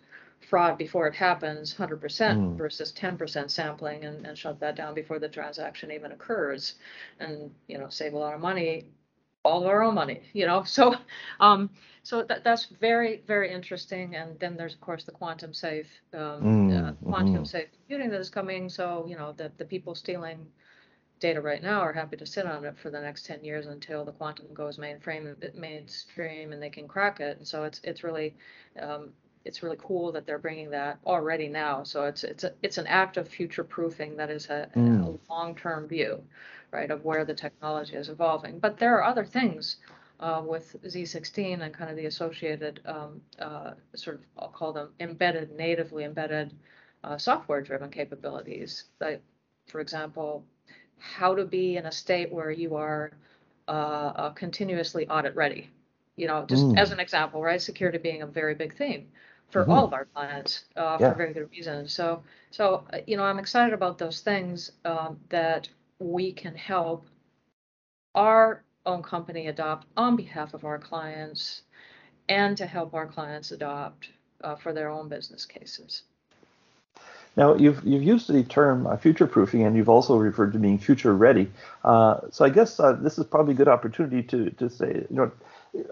fraud 0.51 0.77
before 0.77 1.07
it 1.07 1.15
happens, 1.15 1.73
100% 1.79 2.41
Mm. 2.41 2.59
versus 2.59 2.93
10% 2.93 3.51
sampling, 3.51 4.05
and, 4.05 4.27
and 4.27 4.37
shut 4.37 4.61
that 4.61 4.77
down 4.77 4.95
before 4.95 5.19
the 5.19 5.29
transaction 5.29 5.91
even 5.91 6.13
occurs, 6.13 6.75
and 7.19 7.51
you 7.69 7.79
know, 7.79 7.89
save 7.89 8.13
a 8.13 8.19
lot 8.19 8.35
of 8.35 8.41
money, 8.41 8.85
all 9.45 9.61
of 9.63 9.67
our 9.69 9.83
own 9.83 9.95
money, 9.95 10.21
you 10.33 10.45
know. 10.47 10.63
So, 10.77 10.95
um, 11.39 11.69
so 12.03 12.23
that 12.23 12.43
that's 12.43 12.65
very 12.67 13.23
very 13.27 13.51
interesting. 13.51 14.15
And 14.15 14.39
then 14.39 14.57
there's 14.57 14.75
of 14.75 14.81
course 14.81 15.05
the 15.05 15.11
quantum 15.13 15.53
safe, 15.53 15.87
um, 16.13 16.43
Mm, 16.43 16.69
uh, 16.73 16.93
quantum 17.05 17.45
mhm. 17.45 17.45
safe 17.45 17.69
computing 17.71 18.11
that 18.11 18.21
is 18.21 18.29
coming. 18.29 18.69
So 18.69 19.05
you 19.09 19.17
know 19.17 19.33
that 19.37 19.57
the 19.57 19.65
people 19.65 19.95
stealing 19.95 20.47
data 21.19 21.41
right 21.41 21.63
now 21.63 21.81
are 21.81 21.93
happy 21.93 22.17
to 22.17 22.25
sit 22.25 22.45
on 22.45 22.65
it 22.65 22.77
for 22.77 22.89
the 22.91 23.01
next 23.01 23.25
10 23.25 23.43
years 23.43 23.67
until 23.67 24.05
the 24.05 24.11
quantum 24.13 24.53
goes 24.53 24.77
mainframe 24.77 25.35
mainstream 25.55 26.53
and 26.53 26.61
they 26.61 26.69
can 26.69 26.87
crack 26.87 27.19
it. 27.21 27.37
And 27.37 27.47
so 27.47 27.63
it's 27.63 27.81
it's 27.83 28.03
really 28.03 28.35
um, 28.81 29.13
it's 29.45 29.63
really 29.63 29.77
cool 29.79 30.11
that 30.11 30.25
they're 30.25 30.37
bringing 30.39 30.69
that 30.71 30.99
already 31.05 31.47
now. 31.47 31.83
So 31.83 32.05
it's 32.05 32.23
it's 32.23 32.43
a, 32.43 32.53
it's 32.61 32.77
an 32.77 32.87
act 32.87 33.17
of 33.17 33.27
future 33.27 33.63
proofing 33.63 34.15
that 34.17 34.29
is 34.29 34.49
a, 34.49 34.69
Mm. 34.75 35.17
a 35.29 35.33
long 35.33 35.55
term 35.55 35.87
view, 35.87 36.21
right, 36.71 36.89
of 36.91 37.05
where 37.05 37.25
the 37.25 37.33
technology 37.33 37.95
is 37.95 38.09
evolving. 38.09 38.59
But 38.59 38.77
there 38.77 38.95
are 38.97 39.03
other 39.03 39.25
things 39.25 39.77
uh, 40.19 40.41
with 40.45 40.75
Z16 40.85 41.61
and 41.61 41.73
kind 41.73 41.89
of 41.89 41.97
the 41.97 42.05
associated 42.05 42.81
um, 42.85 43.21
uh, 43.39 43.71
sort 43.95 44.17
of 44.17 44.21
I'll 44.37 44.49
call 44.49 44.73
them 44.73 44.89
embedded, 44.99 45.51
natively 45.55 46.03
embedded 46.03 46.53
uh, 47.03 47.17
software 47.17 47.61
driven 47.61 47.89
capabilities. 47.89 48.85
Like, 48.99 49.21
for 49.67 49.79
example, 49.81 50.43
how 50.99 51.35
to 51.35 51.45
be 51.45 51.77
in 51.77 51.85
a 51.85 51.91
state 51.91 52.31
where 52.31 52.51
you 52.51 52.75
are 52.75 53.11
uh, 53.67 53.71
uh, 54.15 54.29
continuously 54.31 55.07
audit 55.07 55.35
ready. 55.35 55.69
You 56.15 56.27
know, 56.27 56.45
just 56.45 56.73
Mm. 56.73 56.77
as 56.77 56.91
an 56.91 56.99
example, 56.99 57.41
right? 57.41 57.61
Security 57.61 57.97
being 57.97 58.21
a 58.21 58.27
very 58.27 58.53
big 58.55 58.73
theme 58.75 59.07
for 59.51 59.65
Mhm. 59.65 59.69
all 59.69 59.85
of 59.85 59.93
our 59.93 60.05
clients 60.05 60.65
uh, 60.75 60.97
Yeah. 60.99 61.11
for 61.11 61.17
very 61.17 61.33
good 61.33 61.49
reasons. 61.51 61.93
So, 61.93 62.23
so 62.51 62.85
uh, 62.93 62.99
you 63.05 63.17
know, 63.17 63.23
I'm 63.23 63.39
excited 63.39 63.73
about 63.73 63.97
those 63.97 64.21
things 64.21 64.71
um, 64.85 65.19
that 65.29 65.69
we 65.99 66.31
can 66.31 66.55
help 66.55 67.05
our 68.15 68.63
own 68.85 69.03
company 69.03 69.47
adopt 69.47 69.87
on 69.95 70.15
behalf 70.15 70.53
of 70.53 70.65
our 70.65 70.79
clients, 70.79 71.61
and 72.29 72.57
to 72.57 72.65
help 72.65 72.93
our 72.93 73.05
clients 73.05 73.51
adopt 73.51 74.09
uh, 74.43 74.55
for 74.55 74.73
their 74.73 74.89
own 74.89 75.07
business 75.07 75.45
cases. 75.45 76.03
Now, 77.37 77.55
you've 77.55 77.81
you've 77.85 78.03
used 78.03 78.27
the 78.27 78.43
term 78.43 78.87
uh, 78.87 78.97
future 78.97 79.27
proofing, 79.27 79.63
and 79.63 79.75
you've 79.75 79.87
also 79.89 80.17
referred 80.17 80.51
to 80.53 80.59
being 80.59 80.77
future 80.77 81.15
ready. 81.15 81.49
Uh, 81.83 82.21
so 82.29 82.43
I 82.43 82.49
guess 82.49 82.79
uh, 82.79 82.93
this 82.93 83.17
is 83.17 83.25
probably 83.25 83.53
a 83.53 83.57
good 83.57 83.69
opportunity 83.69 84.23
to 84.23 84.49
to 84.51 84.69
say, 84.69 85.05
you 85.09 85.15
know, 85.15 85.31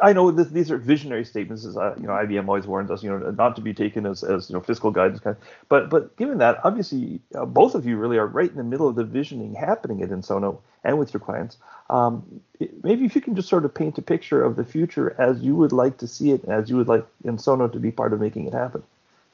I 0.04 0.12
know 0.12 0.30
this, 0.32 0.50
these 0.50 0.72
are 0.72 0.78
visionary 0.78 1.24
statements, 1.24 1.66
as 1.66 1.78
uh, 1.78 1.96
you 1.98 2.08
know, 2.08 2.14
IBM 2.14 2.48
always 2.48 2.68
warns 2.68 2.92
us, 2.92 3.02
you 3.02 3.10
know, 3.10 3.32
not 3.32 3.56
to 3.56 3.62
be 3.62 3.74
taken 3.74 4.06
as, 4.06 4.24
as 4.24 4.50
you 4.50 4.54
know 4.54 4.62
fiscal 4.62 4.92
guidance. 4.92 5.22
Kind 5.22 5.38
of, 5.38 5.44
but 5.70 5.90
but 5.90 6.16
given 6.18 6.38
that, 6.40 6.60
obviously, 6.66 7.22
uh, 7.34 7.46
both 7.46 7.76
of 7.76 7.86
you 7.86 7.96
really 7.96 8.18
are 8.18 8.28
right 8.28 8.50
in 8.50 8.58
the 8.58 8.64
middle 8.64 8.88
of 8.90 8.96
the 8.96 9.06
visioning 9.06 9.56
happening 9.56 10.02
at 10.02 10.10
Ensono 10.10 10.60
and 10.84 11.00
with 11.00 11.14
your 11.14 11.22
clients. 11.22 11.58
Um, 11.90 12.42
it- 12.60 12.84
maybe 12.84 13.06
if 13.06 13.16
you 13.16 13.22
can 13.22 13.36
just 13.36 13.48
sort 13.48 13.64
of 13.64 13.74
paint 13.74 13.98
a 13.98 14.02
picture 14.02 14.44
of 14.44 14.58
the 14.58 14.66
future 14.66 15.16
as 15.18 15.42
you 15.42 15.56
would 15.56 15.72
like 15.72 15.98
to 16.00 16.08
see 16.08 16.32
it, 16.32 16.44
as 16.46 16.70
you 16.70 16.76
would 16.76 16.88
like 16.90 17.06
Ensono 17.24 17.72
to 17.72 17.80
be 17.80 17.92
part 17.92 18.12
of 18.12 18.20
making 18.20 18.48
it 18.48 18.54
happen, 18.54 18.84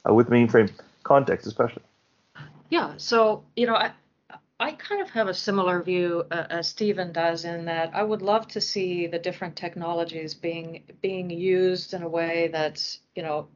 uh, 0.08 0.14
with 0.14 0.30
mainframe 0.30 0.72
context 1.04 1.48
especially. 1.48 1.84
Yeah, 2.70 2.94
so, 2.98 3.44
you 3.56 3.68
know, 3.68 3.76
I, 3.76 3.92
I 4.60 4.74
kind 4.74 5.02
of 5.02 5.10
have 5.12 5.28
a 5.30 5.34
similar 5.34 5.82
view 5.82 6.26
uh, 6.30 6.48
as 6.50 6.68
Stephen 6.68 7.12
does 7.14 7.46
in 7.46 7.66
that 7.66 7.96
I 7.96 8.04
would 8.04 8.22
love 8.22 8.48
to 8.50 8.60
see 8.62 9.08
the 9.08 9.18
different 9.18 9.56
technologies 9.56 10.34
being 10.34 10.84
being 11.02 11.30
used 11.30 11.94
in 11.94 12.04
a 12.04 12.10
way 12.10 12.50
that's, 12.50 13.00
you 13.16 13.24
know, 13.24 13.48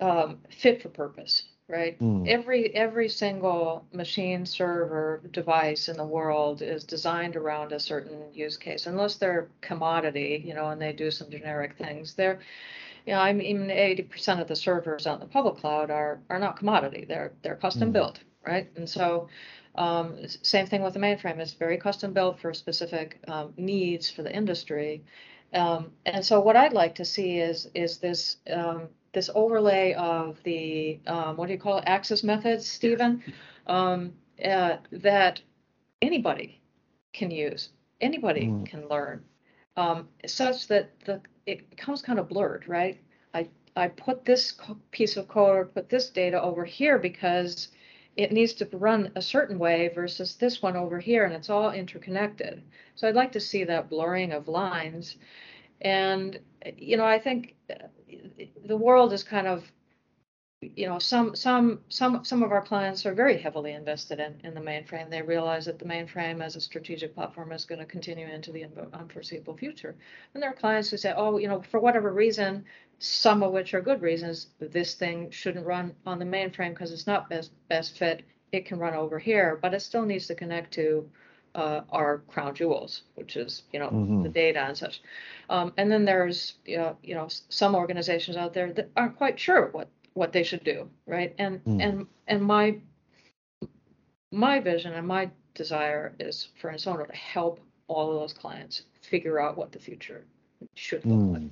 um, 0.00 0.38
fit 0.50 0.82
for 0.82 0.88
purpose, 0.88 1.44
right? 1.68 1.98
Mm. 2.00 2.26
Every 2.26 2.74
every 2.74 3.08
single 3.08 3.84
machine, 3.92 4.44
server, 4.46 5.20
device 5.30 5.88
in 5.88 5.96
the 5.96 6.04
world 6.04 6.62
is 6.62 6.84
designed 6.84 7.36
around 7.36 7.72
a 7.72 7.80
certain 7.80 8.32
use 8.32 8.56
case, 8.56 8.86
unless 8.86 9.16
they're 9.16 9.48
commodity, 9.60 10.42
you 10.44 10.54
know, 10.54 10.70
and 10.70 10.80
they 10.80 10.92
do 10.92 11.10
some 11.10 11.30
generic 11.30 11.76
things. 11.76 12.14
They're 12.14 12.40
you 13.06 13.12
know, 13.14 13.20
I 13.20 13.32
mean, 13.32 13.70
80% 13.70 14.40
of 14.40 14.48
the 14.48 14.56
servers 14.56 15.06
on 15.06 15.20
the 15.20 15.26
public 15.26 15.56
cloud 15.56 15.90
are 15.90 16.20
are 16.30 16.38
not 16.38 16.56
commodity. 16.58 17.04
They're 17.08 17.32
they're 17.42 17.56
custom 17.56 17.90
Mm. 17.90 17.94
built, 17.94 18.20
right? 18.46 18.68
And 18.76 18.88
so, 18.88 19.28
um, 19.76 20.16
same 20.42 20.66
thing 20.66 20.82
with 20.82 20.94
the 20.94 21.00
mainframe. 21.00 21.38
It's 21.38 21.52
very 21.52 21.78
custom 21.78 22.12
built 22.12 22.40
for 22.40 22.52
specific 22.54 23.18
um, 23.28 23.52
needs 23.56 24.10
for 24.10 24.22
the 24.22 24.34
industry. 24.34 25.02
Um, 25.54 25.92
and 26.06 26.24
so, 26.24 26.40
what 26.40 26.56
I'd 26.56 26.72
like 26.72 26.94
to 26.96 27.04
see 27.04 27.38
is 27.38 27.68
is 27.74 27.98
this 27.98 28.36
um, 28.52 28.88
this 29.12 29.30
overlay 29.34 29.94
of 29.94 30.38
the 30.44 31.00
um, 31.06 31.36
what 31.36 31.46
do 31.46 31.52
you 31.52 31.58
call 31.58 31.78
it? 31.78 31.84
Access 31.86 32.22
methods, 32.22 32.66
Stephen, 32.66 33.22
um, 33.66 34.12
uh, 34.44 34.76
that 34.92 35.40
anybody 36.02 36.60
can 37.12 37.30
use, 37.30 37.70
anybody 38.00 38.46
Mm. 38.46 38.66
can 38.66 38.88
learn, 38.88 39.24
um, 39.76 40.08
such 40.26 40.68
that 40.68 40.90
the 41.04 41.20
it 41.46 41.68
becomes 41.70 42.02
kind 42.02 42.18
of 42.18 42.28
blurred, 42.28 42.68
right? 42.68 42.98
I 43.34 43.48
I 43.76 43.88
put 43.88 44.24
this 44.24 44.52
co- 44.52 44.78
piece 44.90 45.16
of 45.16 45.28
code 45.28 45.56
or 45.56 45.64
put 45.66 45.88
this 45.88 46.10
data 46.10 46.40
over 46.42 46.64
here 46.64 46.98
because 46.98 47.68
it 48.22 48.32
needs 48.32 48.52
to 48.54 48.68
run 48.72 49.12
a 49.14 49.22
certain 49.22 49.58
way 49.58 49.88
versus 49.88 50.36
this 50.36 50.62
one 50.62 50.76
over 50.76 50.98
here, 50.98 51.24
and 51.24 51.34
it's 51.34 51.50
all 51.50 51.70
interconnected. 51.70 52.62
So 52.94 53.08
I'd 53.08 53.14
like 53.14 53.32
to 53.32 53.40
see 53.40 53.64
that 53.64 53.88
blurring 53.88 54.32
of 54.32 54.48
lines, 54.48 55.16
and 55.80 56.38
you 56.76 56.96
know 56.96 57.06
I 57.06 57.18
think 57.18 57.56
uh, 57.70 57.86
the 58.64 58.76
world 58.76 59.12
is 59.12 59.22
kind 59.22 59.46
of 59.46 59.70
you 60.62 60.86
know, 60.86 60.98
some 60.98 61.34
some 61.34 61.80
some 61.88 62.22
some 62.22 62.42
of 62.42 62.52
our 62.52 62.60
clients 62.60 63.06
are 63.06 63.14
very 63.14 63.38
heavily 63.38 63.72
invested 63.72 64.20
in 64.20 64.38
in 64.44 64.52
the 64.52 64.60
mainframe. 64.60 65.08
They 65.08 65.22
realize 65.22 65.64
that 65.64 65.78
the 65.78 65.86
mainframe 65.86 66.44
as 66.44 66.54
a 66.54 66.60
strategic 66.60 67.14
platform 67.14 67.52
is 67.52 67.64
going 67.64 67.78
to 67.78 67.86
continue 67.86 68.26
into 68.26 68.52
the 68.52 68.66
unforeseeable 68.92 69.56
future. 69.56 69.96
And 70.34 70.42
there 70.42 70.50
are 70.50 70.54
clients 70.54 70.90
who 70.90 70.98
say, 70.98 71.14
oh, 71.16 71.38
you 71.38 71.48
know, 71.48 71.62
for 71.62 71.80
whatever 71.80 72.12
reason, 72.12 72.66
some 73.00 73.42
of 73.42 73.52
which 73.52 73.74
are 73.74 73.80
good 73.80 74.02
reasons, 74.02 74.48
this 74.60 74.94
thing 74.94 75.30
shouldn't 75.30 75.66
run 75.66 75.94
on 76.06 76.18
the 76.18 76.24
mainframe 76.24 76.70
because 76.70 76.92
it's 76.92 77.06
not 77.06 77.28
best 77.28 77.52
best 77.68 77.98
fit. 77.98 78.22
It 78.52 78.66
can 78.66 78.78
run 78.78 78.94
over 78.94 79.18
here, 79.18 79.58
but 79.60 79.74
it 79.74 79.80
still 79.80 80.04
needs 80.04 80.26
to 80.28 80.34
connect 80.34 80.72
to 80.74 81.10
uh, 81.54 81.82
our 81.90 82.18
crown 82.28 82.54
jewels, 82.54 83.02
which 83.14 83.36
is 83.36 83.62
you 83.72 83.80
know 83.80 83.90
Mhm. 83.90 84.22
the 84.22 84.28
data 84.28 84.60
and 84.60 84.76
such. 84.76 85.02
Um, 85.48 85.72
and 85.78 85.90
then 85.90 86.04
there's 86.04 86.54
you 86.66 86.76
know, 86.78 86.96
you 87.02 87.14
know 87.14 87.28
some 87.28 87.74
organizations 87.74 88.36
out 88.36 88.54
there 88.54 88.72
that 88.74 88.90
aren't 88.96 89.16
quite 89.16 89.38
sure 89.38 89.68
what 89.68 89.88
what 90.14 90.32
they 90.32 90.42
should 90.44 90.64
do, 90.64 90.88
right? 91.06 91.34
And 91.38 91.60
Mm. 91.66 91.80
and 91.80 92.06
and 92.28 92.42
my 92.42 92.78
my 94.32 94.60
vision 94.60 94.92
and 94.94 95.06
my 95.06 95.30
desire 95.54 96.14
is 96.20 96.48
for 96.60 96.70
Ensono 96.70 97.06
to 97.06 97.16
help 97.16 97.60
all 97.88 98.12
of 98.12 98.20
those 98.20 98.32
clients 98.32 98.82
figure 99.02 99.40
out 99.40 99.56
what 99.56 99.72
the 99.72 99.78
future 99.78 100.24
should 100.74 101.04
look 101.06 101.32
like. 101.32 101.50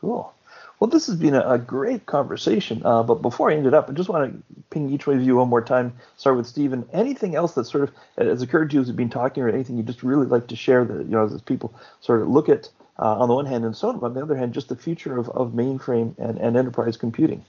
Cool. 0.00 0.32
Well, 0.78 0.88
this 0.88 1.08
has 1.08 1.16
been 1.16 1.34
a, 1.34 1.40
a 1.40 1.58
great 1.58 2.06
conversation. 2.06 2.82
Uh, 2.84 3.02
but 3.02 3.20
before 3.20 3.50
I 3.50 3.56
end 3.56 3.66
it 3.66 3.74
up, 3.74 3.90
I 3.90 3.92
just 3.92 4.08
want 4.08 4.32
to 4.32 4.42
ping 4.70 4.90
each 4.90 5.06
one 5.06 5.16
of 5.16 5.22
you 5.22 5.36
one 5.36 5.48
more 5.48 5.62
time. 5.62 5.94
Start 6.16 6.36
with 6.36 6.46
Stephen. 6.46 6.88
Anything 6.92 7.34
else 7.34 7.54
that 7.54 7.64
sort 7.64 7.84
of 7.84 7.92
has 8.16 8.42
occurred 8.42 8.70
to 8.70 8.74
you 8.74 8.80
as 8.82 8.86
we've 8.86 8.96
been 8.96 9.10
talking, 9.10 9.42
or 9.42 9.48
anything 9.48 9.76
you 9.76 9.82
just 9.82 10.04
really 10.04 10.26
like 10.26 10.46
to 10.48 10.56
share 10.56 10.84
that 10.84 11.04
you 11.04 11.10
know 11.10 11.24
as 11.24 11.40
people 11.42 11.74
sort 12.00 12.22
of 12.22 12.28
look 12.28 12.48
at 12.48 12.70
uh, 12.98 13.18
on 13.18 13.28
the 13.28 13.34
one 13.34 13.46
hand 13.46 13.64
Ensono, 13.64 14.02
on 14.02 14.14
the 14.14 14.22
other 14.22 14.36
hand, 14.36 14.54
just 14.54 14.68
the 14.68 14.76
future 14.76 15.18
of, 15.18 15.28
of 15.30 15.52
mainframe 15.52 16.16
and, 16.18 16.38
and 16.38 16.56
enterprise 16.56 16.96
computing 16.96 17.44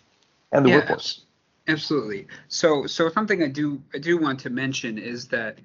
and 0.51 0.65
the 0.65 0.69
Yeah, 0.69 0.77
workforce. 0.77 1.21
Absolutely. 1.67 2.27
So, 2.47 2.87
so 2.87 3.09
something 3.09 3.43
I 3.43 3.47
do 3.47 3.81
I 3.93 3.99
do 3.99 4.17
want 4.17 4.39
to 4.41 4.49
mention 4.49 4.97
is 4.97 5.27
that 5.27 5.59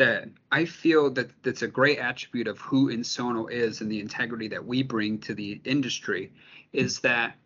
that 0.00 0.30
I 0.50 0.64
feel 0.64 1.10
that 1.10 1.30
that's 1.42 1.60
a 1.60 1.68
great 1.68 1.98
attribute 1.98 2.48
of 2.48 2.58
who 2.58 2.90
Ensono 2.90 3.50
is 3.50 3.82
and 3.82 3.92
the 3.92 4.00
integrity 4.00 4.48
that 4.48 4.64
we 4.64 4.82
bring 4.82 5.18
to 5.18 5.34
the 5.34 5.60
industry 5.64 6.32
is 6.72 7.00
that 7.00 7.36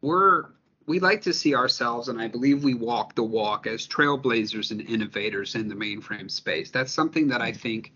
we're 0.00 0.46
we 0.86 0.98
like 0.98 1.22
to 1.22 1.32
see 1.32 1.54
ourselves, 1.54 2.08
and 2.08 2.20
I 2.20 2.26
believe 2.26 2.64
we 2.64 2.74
walk 2.74 3.14
the 3.14 3.22
walk 3.22 3.68
as 3.68 3.86
trailblazers 3.86 4.72
and 4.72 4.80
innovators 4.80 5.54
in 5.54 5.68
the 5.68 5.76
mainframe 5.76 6.28
space. 6.28 6.72
That's 6.72 6.92
something 6.92 7.28
that 7.28 7.40
I 7.40 7.52
think 7.52 7.92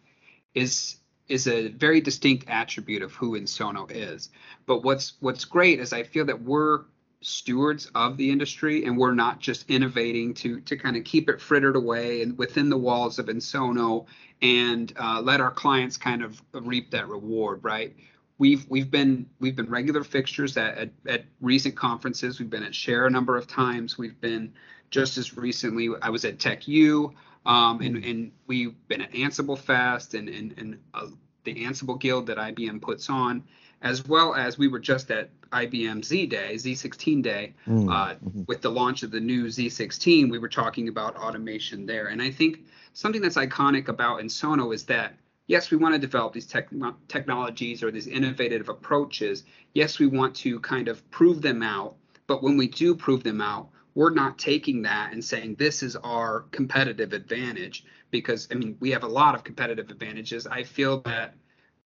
is 0.55 0.99
is 1.27 1.49
a 1.49 1.69
very 1.71 2.01
distinct 2.01 2.49
attribute 2.49 3.03
of 3.03 3.13
who 3.15 3.33
Ensono 3.33 3.91
is. 3.91 4.29
But 4.65 4.85
what's 4.85 5.15
what's 5.19 5.45
great 5.45 5.81
is 5.81 5.93
I 5.93 6.05
feel 6.05 6.27
that 6.27 6.41
we're 6.41 6.85
stewards 7.25 7.91
of 7.95 8.17
the 8.19 8.31
industry 8.31 8.85
and 8.85 8.99
we're 8.99 9.15
not 9.15 9.41
just 9.41 9.69
innovating 9.71 10.35
to 10.35 10.61
to 10.61 10.77
kind 10.77 10.95
of 10.97 11.05
keep 11.05 11.29
it 11.31 11.41
frittered 11.41 11.75
away 11.75 12.21
and 12.23 12.37
within 12.37 12.69
the 12.69 12.77
walls 12.77 13.19
of 13.19 13.27
Ensono 13.27 14.07
and 14.43 14.93
uh, 14.99 15.23
let 15.23 15.41
our 15.41 15.51
clients 15.51 15.97
kind 15.97 16.23
of 16.23 16.41
reap 16.53 16.91
that 16.91 17.09
reward, 17.09 17.65
right? 17.65 17.95
We've 18.37 18.67
we've 18.69 18.91
been 18.91 19.27
we've 19.41 19.57
been 19.57 19.71
regular 19.71 20.05
fixtures 20.05 20.57
at, 20.57 20.77
at, 20.77 20.91
at 21.07 21.25
recent 21.41 21.77
conferences. 21.77 22.39
We've 22.39 22.51
been 22.51 22.63
at 22.63 22.75
Share 22.75 23.07
a 23.07 23.11
number 23.11 23.39
of 23.39 23.47
times. 23.47 23.97
We've 23.97 24.21
been 24.21 24.53
just 24.91 25.17
as 25.17 25.37
recently. 25.37 25.89
I 26.03 26.11
was 26.11 26.25
at 26.25 26.39
TechU, 26.39 27.15
um, 27.47 27.81
and 27.81 28.05
and 28.05 28.33
we've 28.47 28.75
been 28.89 29.01
at 29.01 29.13
Ansible 29.13 29.59
Fest 29.59 30.15
and 30.15 30.29
and 30.29 30.55
and 30.59 30.79
uh, 30.93 31.07
the 31.45 31.55
Ansible 31.65 31.99
Guild 31.99 32.27
that 32.27 32.37
IBM 32.37 32.83
puts 32.83 33.09
on 33.09 33.45
as 33.85 34.07
well 34.07 34.35
as 34.35 34.57
we 34.59 34.67
were 34.67 34.81
just 34.81 35.11
at 35.11 35.31
IBM 35.51 36.05
Z 36.05 36.27
Day, 36.27 36.55
Z16 36.55 37.23
Day, 37.23 37.55
mm, 37.69 37.89
uh, 37.93 38.15
mm-hmm. 38.15 38.43
with 38.49 38.63
the 38.63 38.71
launch 38.71 39.03
of 39.03 39.11
the 39.11 39.21
new 39.21 39.47
Z16. 39.47 40.31
We 40.31 40.39
were 40.39 40.49
talking 40.49 40.89
about 40.89 41.17
automation 41.17 41.85
there, 41.87 42.07
and 42.07 42.21
I 42.21 42.31
think 42.31 42.65
something 42.95 43.21
that's 43.21 43.37
iconic 43.37 43.89
about 43.89 44.21
Ensono 44.21 44.75
is 44.75 44.85
that 44.87 45.15
yes, 45.47 45.71
we 45.71 45.77
want 45.77 45.95
to 45.95 45.99
develop 45.99 46.33
these 46.33 46.47
tech- 46.47 46.71
technologies 47.09 47.83
or 47.83 47.91
these 47.91 48.07
innovative 48.07 48.71
approaches. 48.71 49.45
Yes, 49.75 49.99
we 49.99 50.07
want 50.07 50.35
to 50.37 50.59
kind 50.61 50.89
of 50.89 51.09
prove 51.11 51.43
them 51.43 51.63
out, 51.63 51.97
but 52.27 52.43
when 52.43 52.57
we 52.57 52.67
do 52.67 52.95
prove 52.95 53.23
them 53.23 53.43
out, 53.43 53.69
we're 53.95 54.11
not 54.11 54.39
taking 54.39 54.83
that 54.83 55.13
and 55.13 55.23
saying 55.23 55.57
this 55.57 55.83
is 55.83 55.95
our 55.97 56.47
competitive 56.51 57.13
advantage 57.13 57.85
because 58.11 58.49
I 58.51 58.55
mean 58.55 58.77
we 58.81 58.91
have 58.91 59.05
a 59.05 59.09
lot 59.09 59.35
of 59.35 59.45
competitive 59.45 59.91
advantages. 59.91 60.47
I 60.47 60.63
feel 60.63 61.03
that 61.03 61.35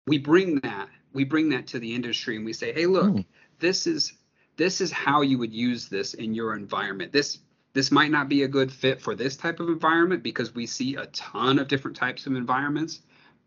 we 0.07 0.18
bring 0.18 0.61
that 0.61 0.88
we 1.16 1.24
bring 1.24 1.48
that 1.48 1.66
to 1.68 1.79
the 1.79 1.94
industry 1.94 2.37
and 2.37 2.44
we 2.44 2.52
say, 2.52 2.72
hey, 2.72 2.87
look, 2.87 3.12
mm. 3.12 3.24
this 3.59 3.87
is 3.87 4.12
this 4.57 4.81
is 4.81 4.92
how 4.92 5.22
you 5.22 5.38
would 5.38 5.52
use 5.52 5.88
this 5.88 6.14
in 6.14 6.35
your 6.35 6.55
environment. 6.55 7.12
This 7.12 7.38
this 7.72 7.90
might 7.90 8.11
not 8.11 8.29
be 8.29 8.42
a 8.42 8.48
good 8.48 8.72
fit 8.72 9.02
for 9.02 9.14
this 9.14 9.37
type 9.37 9.61
of 9.61 9.68
environment 9.68 10.22
because 10.22 10.55
we 10.55 10.66
see 10.66 10.94
a 10.94 11.07
ton 11.07 11.59
of 11.59 11.68
different 11.68 11.96
types 11.96 12.26
of 12.26 12.35
environments 12.35 13.00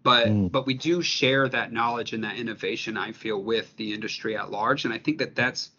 but 0.03 0.27
mm. 0.27 0.51
but 0.51 0.65
we 0.65 0.73
do 0.73 1.01
share 1.01 1.49
that 1.49 1.73
knowledge 1.73 2.13
and 2.13 2.23
that 2.23 2.37
innovation 2.37 2.95
i 2.95 3.11
feel 3.11 3.41
with 3.41 3.75
the 3.77 3.91
industry 3.91 4.37
at 4.37 4.51
large 4.51 4.85
and 4.85 4.93
i 4.93 4.97
think 4.97 5.17
that 5.17 5.35
that's 5.35 5.71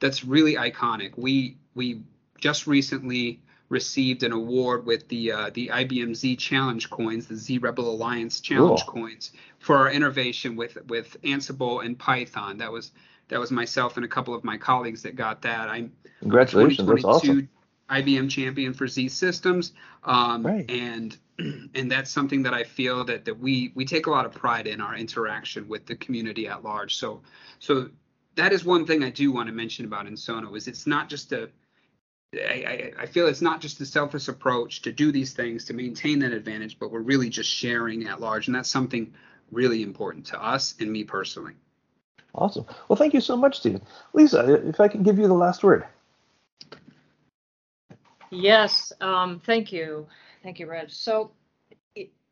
that's 0.00 0.24
really 0.24 0.54
iconic 0.54 1.10
we 1.18 1.56
we 1.74 2.00
just 2.40 2.66
recently 2.68 3.40
received 3.68 4.22
an 4.22 4.32
award 4.32 4.86
with 4.86 5.08
the 5.08 5.32
uh, 5.32 5.50
the 5.52 5.68
IBM 5.68 6.14
Z 6.14 6.36
Challenge 6.36 6.88
coins, 6.88 7.26
the 7.26 7.36
Z 7.36 7.58
Rebel 7.58 7.90
Alliance 7.90 8.40
Challenge 8.40 8.82
cool. 8.86 9.02
coins, 9.02 9.32
for 9.58 9.76
our 9.76 9.90
innovation 9.90 10.56
with 10.56 10.78
with 10.86 11.16
Ansible 11.22 11.84
and 11.84 11.98
Python. 11.98 12.58
That 12.58 12.72
was 12.72 12.92
that 13.28 13.38
was 13.38 13.50
myself 13.50 13.96
and 13.96 14.04
a 14.04 14.08
couple 14.08 14.34
of 14.34 14.44
my 14.44 14.56
colleagues 14.56 15.02
that 15.02 15.16
got 15.16 15.42
that. 15.42 15.68
I'm 15.68 15.92
congratulations. 16.20 16.88
That's 16.88 17.04
awesome. 17.04 17.48
IBM 17.90 18.28
champion 18.30 18.74
for 18.74 18.86
Z 18.86 19.08
Systems, 19.08 19.72
um, 20.04 20.46
right. 20.46 20.70
and 20.70 21.16
and 21.74 21.90
that's 21.90 22.10
something 22.10 22.42
that 22.42 22.52
I 22.52 22.64
feel 22.64 23.04
that 23.04 23.24
that 23.24 23.38
we 23.38 23.72
we 23.74 23.84
take 23.84 24.06
a 24.06 24.10
lot 24.10 24.26
of 24.26 24.32
pride 24.32 24.66
in 24.66 24.80
our 24.80 24.94
interaction 24.94 25.68
with 25.68 25.86
the 25.86 25.96
community 25.96 26.48
at 26.48 26.62
large. 26.62 26.96
So 26.96 27.22
so 27.58 27.88
that 28.34 28.52
is 28.52 28.64
one 28.64 28.86
thing 28.86 29.02
I 29.02 29.10
do 29.10 29.32
want 29.32 29.48
to 29.48 29.52
mention 29.52 29.84
about 29.84 30.06
Ensono 30.06 30.56
is 30.56 30.68
it's 30.68 30.86
not 30.86 31.08
just 31.08 31.32
a 31.32 31.48
I, 32.34 32.92
I, 32.98 33.06
feel 33.06 33.26
it's 33.26 33.40
not 33.40 33.62
just 33.62 33.80
a 33.80 33.86
selfish 33.86 34.28
approach 34.28 34.82
to 34.82 34.92
do 34.92 35.10
these 35.10 35.32
things 35.32 35.64
to 35.64 35.72
maintain 35.72 36.18
that 36.18 36.32
advantage, 36.32 36.78
but 36.78 36.90
we're 36.92 37.00
really 37.00 37.30
just 37.30 37.48
sharing 37.48 38.06
at 38.06 38.20
large, 38.20 38.48
and 38.48 38.54
that's 38.54 38.68
something 38.68 39.14
really 39.50 39.82
important 39.82 40.26
to 40.26 40.42
us 40.42 40.74
and 40.80 40.90
me 40.90 41.04
personally. 41.04 41.54
Awesome. 42.34 42.66
Well, 42.88 42.96
thank 42.96 43.14
you 43.14 43.20
so 43.20 43.36
much, 43.36 43.60
Stephen. 43.60 43.82
Lisa, 44.12 44.68
if 44.68 44.80
I 44.80 44.88
can 44.88 45.02
give 45.02 45.18
you 45.18 45.26
the 45.26 45.34
last 45.34 45.62
word. 45.62 45.84
Yes, 48.30 48.92
um, 49.00 49.40
thank 49.44 49.72
you, 49.72 50.06
thank 50.42 50.58
you, 50.58 50.66
Reg. 50.66 50.90
So, 50.90 51.32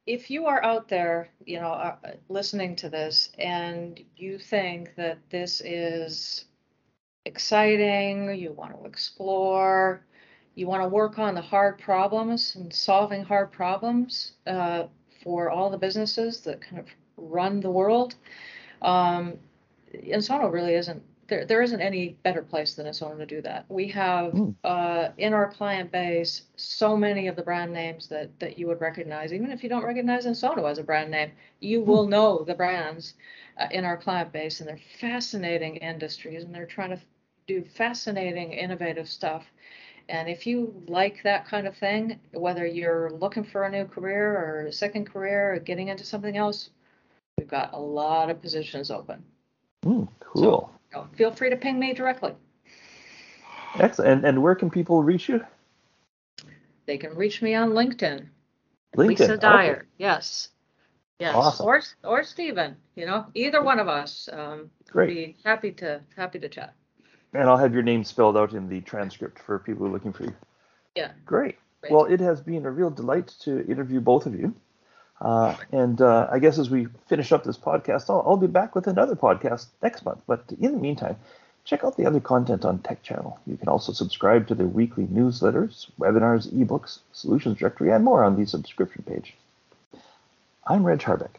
if 0.06 0.30
you 0.30 0.46
are 0.46 0.62
out 0.62 0.88
there, 0.88 1.28
you 1.44 1.58
know, 1.58 1.70
uh, 1.70 1.96
listening 2.28 2.76
to 2.76 2.88
this, 2.88 3.30
and 3.38 4.00
you 4.16 4.38
think 4.38 4.94
that 4.96 5.18
this 5.30 5.60
is 5.64 6.44
exciting, 7.24 8.32
you 8.38 8.52
want 8.52 8.78
to 8.78 8.86
explore, 8.86 10.04
you 10.54 10.66
want 10.66 10.82
to 10.82 10.88
work 10.88 11.18
on 11.18 11.34
the 11.34 11.40
hard 11.40 11.78
problems 11.78 12.54
and 12.54 12.72
solving 12.72 13.24
hard 13.24 13.50
problems 13.50 14.32
uh, 14.46 14.84
for 15.24 15.50
all 15.50 15.70
the 15.70 15.78
businesses 15.78 16.40
that 16.42 16.60
kind 16.60 16.78
of 16.78 16.86
run 17.16 17.60
the 17.60 17.70
world. 17.70 18.14
Um, 18.82 19.34
Ensono 19.94 20.52
really 20.52 20.74
isn't 20.74 21.02
there. 21.28 21.44
There 21.44 21.62
isn't 21.62 21.80
any 21.80 22.16
better 22.22 22.42
place 22.42 22.74
than 22.74 22.86
Ensono 22.86 23.16
to 23.18 23.26
do 23.26 23.40
that. 23.42 23.64
We 23.68 23.88
have 23.88 24.32
mm. 24.32 24.54
uh, 24.64 25.10
in 25.18 25.32
our 25.32 25.50
client 25.50 25.90
base 25.90 26.42
so 26.56 26.96
many 26.96 27.28
of 27.28 27.36
the 27.36 27.42
brand 27.42 27.72
names 27.72 28.08
that 28.08 28.38
that 28.40 28.58
you 28.58 28.66
would 28.66 28.80
recognize. 28.80 29.32
Even 29.32 29.50
if 29.50 29.62
you 29.62 29.68
don't 29.68 29.84
recognize 29.84 30.26
Ensono 30.26 30.70
as 30.70 30.78
a 30.78 30.84
brand 30.84 31.10
name, 31.10 31.32
you 31.60 31.80
mm. 31.80 31.86
will 31.86 32.06
know 32.06 32.44
the 32.44 32.54
brands 32.54 33.14
uh, 33.58 33.66
in 33.70 33.84
our 33.84 33.96
client 33.96 34.32
base, 34.32 34.60
and 34.60 34.68
they're 34.68 34.80
fascinating 35.00 35.76
industries, 35.76 36.44
and 36.44 36.54
they're 36.54 36.66
trying 36.66 36.90
to 36.90 37.00
do 37.46 37.64
fascinating, 37.76 38.52
innovative 38.52 39.08
stuff. 39.08 39.44
And 40.08 40.28
if 40.28 40.46
you 40.46 40.82
like 40.86 41.22
that 41.24 41.46
kind 41.46 41.66
of 41.66 41.76
thing, 41.76 42.20
whether 42.32 42.64
you're 42.64 43.10
looking 43.10 43.42
for 43.44 43.64
a 43.64 43.70
new 43.70 43.86
career 43.86 44.36
or 44.36 44.66
a 44.66 44.72
second 44.72 45.06
career 45.06 45.54
or 45.54 45.58
getting 45.58 45.88
into 45.88 46.04
something 46.04 46.36
else, 46.36 46.70
we've 47.38 47.48
got 47.48 47.72
a 47.72 47.78
lot 47.78 48.30
of 48.30 48.40
positions 48.40 48.90
open. 48.90 49.22
Mm, 49.84 50.08
cool. 50.20 50.72
So, 50.92 51.08
feel 51.14 51.30
free 51.30 51.50
to 51.50 51.56
ping 51.56 51.78
me 51.78 51.92
directly. 51.92 52.34
Excellent. 53.78 54.10
And, 54.10 54.24
and 54.24 54.42
where 54.42 54.54
can 54.54 54.70
people 54.70 55.02
reach 55.02 55.28
you? 55.28 55.44
They 56.86 56.96
can 56.96 57.14
reach 57.14 57.42
me 57.42 57.54
on 57.54 57.70
LinkedIn. 57.70 58.26
LinkedIn. 58.96 59.08
Lisa 59.08 59.36
Dyer. 59.36 59.72
Okay. 59.72 59.86
Yes. 59.98 60.48
Yes. 61.18 61.34
Awesome. 61.34 61.66
Or 61.66 61.82
or 62.04 62.22
Stephen. 62.22 62.76
You 62.94 63.06
know, 63.06 63.26
either 63.34 63.62
one 63.62 63.78
of 63.78 63.88
us. 63.88 64.28
Um, 64.32 64.70
Great. 64.88 65.08
Be 65.08 65.36
happy 65.44 65.72
to 65.72 66.00
happy 66.16 66.38
to 66.38 66.48
chat. 66.48 66.74
And 67.34 67.48
I'll 67.50 67.56
have 67.56 67.74
your 67.74 67.82
name 67.82 68.04
spelled 68.04 68.36
out 68.36 68.52
in 68.52 68.68
the 68.68 68.80
transcript 68.82 69.40
for 69.40 69.58
people 69.58 69.84
who 69.84 69.90
are 69.90 69.92
looking 69.92 70.12
for 70.12 70.24
you. 70.24 70.34
Yeah. 70.94 71.12
Great. 71.26 71.56
Great. 71.80 71.92
Well, 71.92 72.06
it 72.06 72.20
has 72.20 72.40
been 72.40 72.64
a 72.64 72.70
real 72.70 72.90
delight 72.90 73.28
to 73.40 73.66
interview 73.66 74.00
both 74.00 74.26
of 74.26 74.34
you. 74.34 74.54
Uh, 75.20 75.56
and 75.72 76.00
uh, 76.00 76.28
I 76.30 76.38
guess 76.38 76.58
as 76.58 76.68
we 76.68 76.88
finish 77.08 77.32
up 77.32 77.44
this 77.44 77.56
podcast, 77.56 78.10
I'll, 78.10 78.22
I'll, 78.26 78.36
be 78.36 78.46
back 78.46 78.74
with 78.74 78.86
another 78.86 79.16
podcast 79.16 79.66
next 79.82 80.04
month. 80.04 80.20
But 80.26 80.44
in 80.60 80.72
the 80.72 80.78
meantime, 80.78 81.16
check 81.64 81.84
out 81.84 81.96
the 81.96 82.04
other 82.04 82.20
content 82.20 82.64
on 82.64 82.80
Tech 82.80 83.02
Channel. 83.02 83.38
You 83.46 83.56
can 83.56 83.68
also 83.68 83.92
subscribe 83.92 84.46
to 84.48 84.54
their 84.54 84.66
weekly 84.66 85.06
newsletters, 85.06 85.90
webinars, 85.98 86.52
ebooks, 86.52 87.00
solutions 87.12 87.58
directory, 87.58 87.90
and 87.90 88.04
more 88.04 88.24
on 88.24 88.36
the 88.36 88.46
subscription 88.46 89.04
page. 89.04 89.34
I'm 90.66 90.84
Reg 90.84 90.98
Harbeck. 90.98 91.36